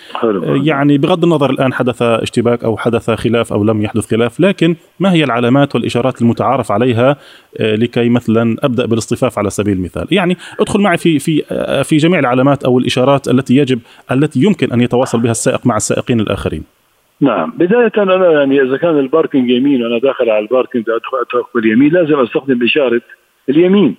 يعني 0.67 0.99
بغض 0.99 1.25
النظر 1.25 1.51
الآن 1.51 1.73
حدث 1.73 2.03
اشتباك 2.03 2.65
أو 2.65 2.77
حدث 2.77 3.11
خلاف 3.11 3.53
أو 3.53 3.65
لم 3.65 3.83
يحدث 3.83 4.11
خلاف 4.11 4.41
لكن 4.41 4.77
ما 5.01 5.13
هي 5.13 5.25
العلامات 5.25 5.75
والإشارات 5.75 6.23
المتعارف 6.23 6.73
عليها 6.73 7.17
لكي 7.61 8.09
مثلا 8.09 8.57
أبدأ 8.63 8.87
بالاصطفاف 8.87 9.39
على 9.39 9.51
سبيل 9.51 9.77
المثال. 9.77 10.07
يعني 10.11 10.37
ادخل 10.61 10.81
معي 10.81 10.97
في 10.97 11.19
في 11.19 11.43
في 11.85 11.97
جميع 11.97 12.19
العلامات 12.19 12.65
أو 12.65 12.79
الإشارات 12.79 13.29
التي 13.29 13.57
يجب 13.57 13.79
التي 14.11 14.41
يمكن 14.43 14.73
أن 14.73 14.81
يتواصل 14.81 15.21
بها 15.21 15.31
السائق 15.31 15.67
مع 15.67 15.77
السائقين 15.77 16.21
الآخرين. 16.21 16.65
نعم. 17.21 17.53
بداية 17.57 17.93
أنا 17.99 18.33
يعني 18.33 18.63
إذا 18.63 18.77
كان 18.77 18.99
ال 18.99 19.05
parking 19.05 19.51
يمين 19.51 19.83
وأنا 19.83 19.99
داخل 19.99 20.31
على 20.31 20.39
ال 20.39 20.44
parking 20.45 20.85
أدخل 20.91 21.45
باليمين 21.55 21.93
لازم 21.93 22.21
أستخدم 22.21 22.63
إشارة 22.63 23.03
اليمين. 23.49 23.95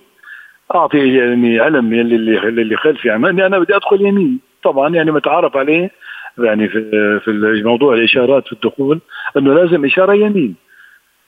أعطي 0.74 0.98
يعني 0.98 1.60
علم 1.60 1.92
اللي 1.92 2.48
اللي 2.48 2.76
خلفي. 2.76 3.08
يعني 3.08 3.30
إني 3.30 3.46
أنا 3.46 3.58
بدي 3.58 3.76
أدخل 3.76 4.00
يمين. 4.00 4.38
طبعا 4.64 4.94
يعني 4.94 5.12
متعارف 5.12 5.56
عليه 5.56 5.90
يعني 6.38 6.68
في 6.68 7.20
في 7.24 7.62
موضوع 7.64 7.94
الإشارات 7.94 8.46
في 8.46 8.52
الدخول 8.52 9.00
إنه 9.36 9.54
لازم 9.54 9.84
إشارة 9.84 10.14
يمين. 10.14 10.54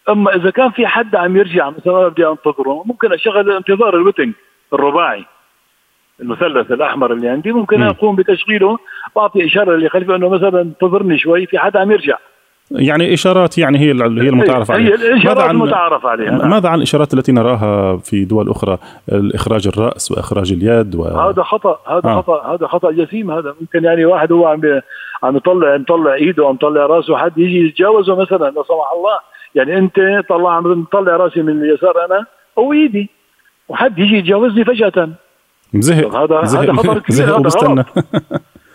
أما 0.08 0.36
إذا 0.36 0.50
كان 0.50 0.70
في 0.70 0.86
حد 0.86 1.16
عم 1.16 1.36
يرجع 1.36 1.70
مثلا 1.70 2.00
أنا 2.00 2.08
بدي 2.08 2.26
أنتظره 2.26 2.82
ممكن 2.86 3.12
أشغل 3.12 3.50
انتظار 3.50 3.96
الوتنج 3.96 4.32
الرباعي 4.72 5.24
المثلث 6.20 6.72
الأحمر 6.72 7.12
اللي 7.12 7.28
عندي 7.28 7.52
ممكن 7.52 7.80
م. 7.80 7.82
أقوم 7.82 8.16
بتشغيله 8.16 8.78
واعطي 9.14 9.46
إشارة 9.46 9.74
اللي 9.74 9.88
خلفي 9.88 10.14
إنه 10.14 10.28
مثلا 10.28 10.60
انتظرني 10.60 11.18
شوي 11.18 11.46
في 11.46 11.58
حدا 11.58 11.80
عم 11.80 11.92
يرجع 11.92 12.16
يعني 12.70 13.14
إشارات 13.14 13.58
يعني 13.58 13.78
هي 13.78 13.84
هي 13.84 14.28
المتعارف 14.28 14.70
عليها 14.70 14.88
هي 14.88 14.94
الاشارات 14.94 15.50
المتعارف 15.50 16.06
عليها 16.06 16.30
نعم. 16.30 16.50
ماذا 16.50 16.68
عن 16.68 16.78
الإشارات 16.78 17.14
التي 17.14 17.32
نراها 17.32 17.96
في 17.96 18.24
دول 18.24 18.50
أخرى 18.50 18.78
اخراج 19.34 19.68
الرأس 19.68 20.12
وإخراج 20.12 20.52
اليد 20.52 20.94
و... 20.94 21.04
هذا 21.04 21.42
خطأ 21.42 21.78
هذا 21.88 22.08
آه. 22.10 22.20
خطأ 22.20 22.54
هذا 22.54 22.66
خطأ 22.66 22.90
جسيم 22.90 23.30
هذا 23.30 23.54
ممكن 23.60 23.84
يعني 23.84 24.04
واحد 24.04 24.32
هو 24.32 24.46
عم 24.46 24.60
عم 25.22 25.36
يطلع 25.36 25.76
مطلع 25.76 26.14
إيده 26.14 26.44
وعم 26.44 26.54
يطلع 26.54 26.86
رأسه 26.86 27.16
حد 27.16 27.38
يجي 27.38 27.66
يتجاوزه 27.66 28.14
مثلا 28.14 28.50
لا 28.50 28.62
سمح 28.62 28.92
الله 28.96 29.18
يعني 29.56 29.78
أنت 29.78 29.96
طلع 30.28 30.56
عم 30.56 30.80
مطلع 30.80 31.16
راسي 31.16 31.42
من 31.42 31.62
اليسار 31.62 32.04
أنا 32.04 32.26
أو 32.58 32.72
إيدي. 32.72 33.10
وحد 33.68 33.98
يجي 33.98 34.16
يتجاوزني 34.16 34.64
فجأة. 34.64 35.08
زهق 35.74 36.16
هذا 36.16 36.36
هذا 36.36 36.72
خطر 36.72 36.98
كبير 36.98 37.24
هذا 37.24 37.34
وبستنى 37.34 37.84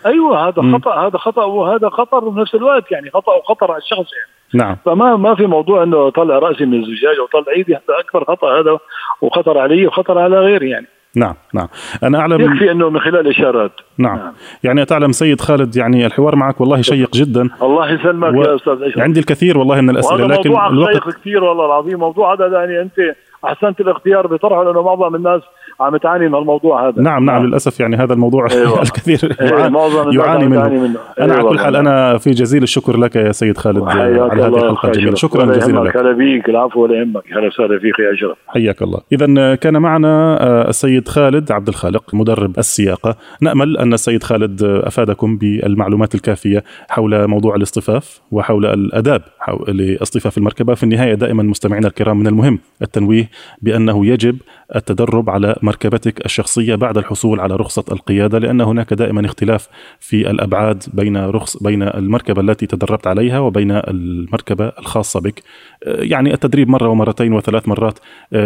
أيوه 0.06 0.48
هذا 0.48 0.62
خطا 0.72 1.06
هذا 1.06 1.18
خطأ 1.18 1.44
وهذا 1.44 1.88
خطر 1.88 2.28
بنفس 2.28 2.54
الوقت 2.54 2.92
يعني 2.92 3.10
خطأ 3.10 3.34
وخطر 3.34 3.70
على 3.72 3.82
الشخص 3.82 4.10
يعني. 4.12 4.30
نعم. 4.54 4.76
فما 4.84 5.16
ما 5.16 5.34
في 5.34 5.46
موضوع 5.46 5.82
إنه 5.82 6.10
طلع 6.10 6.38
راسي 6.38 6.64
من 6.64 6.80
الزجاج 6.80 7.16
أو 7.18 7.26
طلع 7.26 7.52
إيدي 7.56 7.74
هذا 7.74 8.00
أكبر 8.00 8.24
خطأ 8.24 8.60
هذا 8.60 8.78
وخطر 9.20 9.58
علي 9.58 9.86
وخطر 9.86 10.18
على 10.18 10.38
غيري 10.38 10.70
يعني. 10.70 10.86
نعم 11.16 11.34
نعم. 11.54 11.68
أنا 12.02 12.18
اعلم 12.18 12.40
يكفي 12.40 12.70
أنه 12.70 12.90
من 12.90 13.00
خلال 13.00 13.28
إشارات. 13.28 13.72
نعم, 13.98 14.16
نعم. 14.16 14.32
يعني 14.64 14.84
تعلم 14.84 15.12
سيد 15.12 15.40
خالد 15.40 15.76
يعني 15.76 16.06
الحوار 16.06 16.36
معك 16.36 16.60
والله 16.60 16.82
شيق 16.82 17.10
جدا. 17.14 17.50
الله 17.62 17.92
يسلمك 17.92 18.34
و... 18.34 18.42
يا 18.42 18.56
أستاذ 18.56 18.82
أشرف. 18.82 18.98
عندي 18.98 19.20
الكثير 19.20 19.58
والله 19.58 19.80
من 19.80 19.90
الأسئلة 19.90 20.26
لكن 20.26 20.50
موضوع 20.50 20.68
الوقت 20.68 21.16
كثير 21.16 21.44
والله 21.44 21.66
العظيم. 21.66 21.98
موضوع 21.98 22.34
هذا 22.34 22.46
يعني 22.46 22.82
أنت 22.82 23.16
أحسنت 23.44 23.80
الاختيار 23.80 24.26
بطرحه 24.26 24.64
لأنه 24.64 24.82
معظم 24.82 25.14
الناس 25.14 25.42
عم 25.80 25.96
تعاني 25.96 26.28
من 26.28 26.34
الموضوع 26.34 26.88
هذا. 26.88 27.02
نعم 27.02 27.24
نعم 27.24 27.46
للأسف 27.46 27.80
يعني 27.80 27.96
هذا 27.96 28.12
الموضوع 28.12 28.46
أيوة. 28.50 28.82
الكثير 28.86 29.36
أيوة. 29.40 29.60
يعاني, 29.60 30.16
يعاني 30.16 30.48
منه, 30.48 30.68
منه. 30.68 30.98
أنا 31.20 31.34
على 31.34 31.48
كل 31.48 31.58
حال 31.58 31.76
أنا 31.76 32.18
في 32.18 32.30
جزيل 32.30 32.62
الشكر 32.62 32.96
لك 32.96 33.16
يا 33.16 33.32
سيد 33.32 33.58
خالد 33.58 33.82
على 33.88 34.02
هذه 34.02 34.46
الحلقة 34.46 34.88
الجميلة. 34.88 35.14
شكرا 35.14 35.44
جزيلا 35.44 35.80
لك. 35.80 35.96
هلا 35.96 36.12
بيك 36.12 36.48
العفو 36.48 36.82
ولا 36.82 37.00
يهمك. 37.00 37.32
أهلا 37.32 37.46
وسهلا 37.46 37.78
فيك 37.78 37.98
يا 37.98 38.14
أشرف. 38.14 38.38
حياك 38.46 38.82
الله. 38.82 39.00
اذا 39.12 39.54
كان 39.54 39.82
معنا 39.82 40.38
آه، 40.40 40.68
السيد 40.68 41.08
خالد 41.08 41.52
عبد 41.52 41.68
الخالق 41.68 42.14
مدرب 42.14 42.58
السياقة. 42.58 43.16
نأمل 43.40 43.76
أن 43.78 43.92
السيد 43.92 44.22
خالد 44.22 44.62
أفادكم 44.62 45.36
بالمعلومات 45.36 46.14
الكافية 46.14 46.64
حول 46.88 47.28
موضوع 47.28 47.54
الاصطفاف 47.54 48.20
وحول 48.32 48.66
الأداب 48.66 49.22
لاصطفاف 49.68 50.38
المركبة. 50.38 50.74
في 50.74 50.82
النهاية 50.82 51.14
دائما 51.14 51.42
مستمعينا 51.42 51.88
الكرام 51.88 52.16
من 52.18 52.26
المهم 52.26 52.58
التنويه 52.82 53.30
بأنه 53.62 54.06
يجب 54.06 54.36
التدرب 54.76 55.30
على 55.30 55.56
مركبتك 55.62 56.24
الشخصية 56.24 56.74
بعد 56.74 56.98
الحصول 56.98 57.40
على 57.40 57.56
رخصة 57.56 57.84
القيادة 57.92 58.38
لأن 58.38 58.60
هناك 58.60 58.94
دائما 58.94 59.26
اختلاف 59.26 59.68
في 60.00 60.30
الأبعاد 60.30 60.84
بين 60.92 61.16
رخص 61.16 61.62
بين 61.62 61.82
المركبة 61.82 62.40
التي 62.40 62.66
تدربت 62.66 63.06
عليها 63.06 63.38
وبين 63.38 63.70
المركبة 63.70 64.72
الخاصة 64.78 65.20
بك. 65.20 65.42
يعني 65.86 66.34
التدريب 66.34 66.68
مرة 66.68 66.88
ومرتين 66.88 67.32
وثلاث 67.32 67.68
مرات 67.68 67.98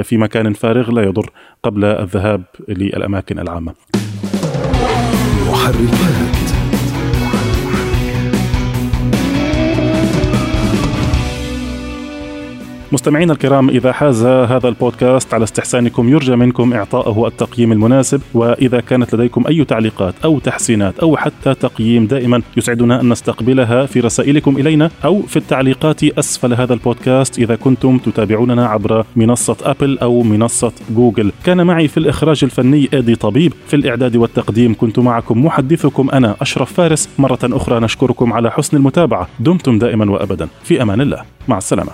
في 0.03 0.17
مكان 0.17 0.53
فارغ 0.53 0.91
لا 0.91 1.03
يضر 1.03 1.31
قبل 1.62 1.85
الذهاب 1.85 2.43
للأماكن 2.69 3.39
العامة. 3.39 3.75
محركات. 5.51 6.46
مستمعينا 12.97 13.33
الكرام 13.33 13.69
إذا 13.69 13.93
حاز 13.93 14.25
هذا 14.25 14.69
البودكاست 14.69 15.35
على 15.35 15.45
استحسانكم 15.45 16.09
يرجى 16.09 16.37
منكم 16.37 16.73
إعطائه 16.73 17.27
التقييم 17.27 17.73
المناسب 17.73 18.21
وإذا 18.35 18.81
كانت 18.81 19.15
لديكم 19.15 19.47
أي 19.47 19.65
تعليقات 19.65 20.15
أو 20.25 20.39
تحسينات 20.39 20.99
أو 20.99 21.17
حتى 21.17 21.55
تقييم 21.55 22.07
دائما 22.07 22.43
يسعدنا 22.57 23.01
أن 23.01 23.09
نستقبلها 23.09 23.87
في 23.87 24.01
رسائلكم 24.01 24.57
إلينا 24.57 24.91
أو 25.05 25.23
في 25.23 25.37
التعليقات 25.37 26.05
أسفل 26.05 26.55
هذا 26.55 26.75
البودكاست 26.75 27.39
إذا 27.39 27.57
كنتم 27.57 27.99
تتابعوننا 27.99 28.67
عبر 28.67 29.05
منصة 29.17 29.57
أبل 29.63 29.99
أو 29.99 30.23
منصة 30.23 30.73
جوجل. 30.91 31.33
كان 31.45 31.67
معي 31.67 31.89
في 31.89 31.97
الإخراج 31.97 32.45
الفني 32.45 32.89
إيدي 32.95 33.15
طبيب. 33.15 33.53
في 33.67 33.77
الإعداد 33.77 34.17
والتقديم 34.17 34.75
كنت 34.75 34.99
معكم 34.99 35.45
محدثكم 35.45 36.11
أنا 36.11 36.37
أشرف 36.41 36.73
فارس. 36.73 37.09
مرة 37.19 37.39
أخرى 37.45 37.81
نشكركم 37.81 38.33
على 38.33 38.51
حسن 38.51 38.77
المتابعة. 38.77 39.29
دمتم 39.41 39.79
دائما 39.79 40.11
وأبدا. 40.11 40.49
في 40.65 40.83
أمان 40.83 41.01
الله. 41.01 41.23
مع 41.49 41.59
السلامة. 41.59 41.93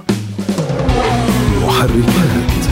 محركات 1.83 2.72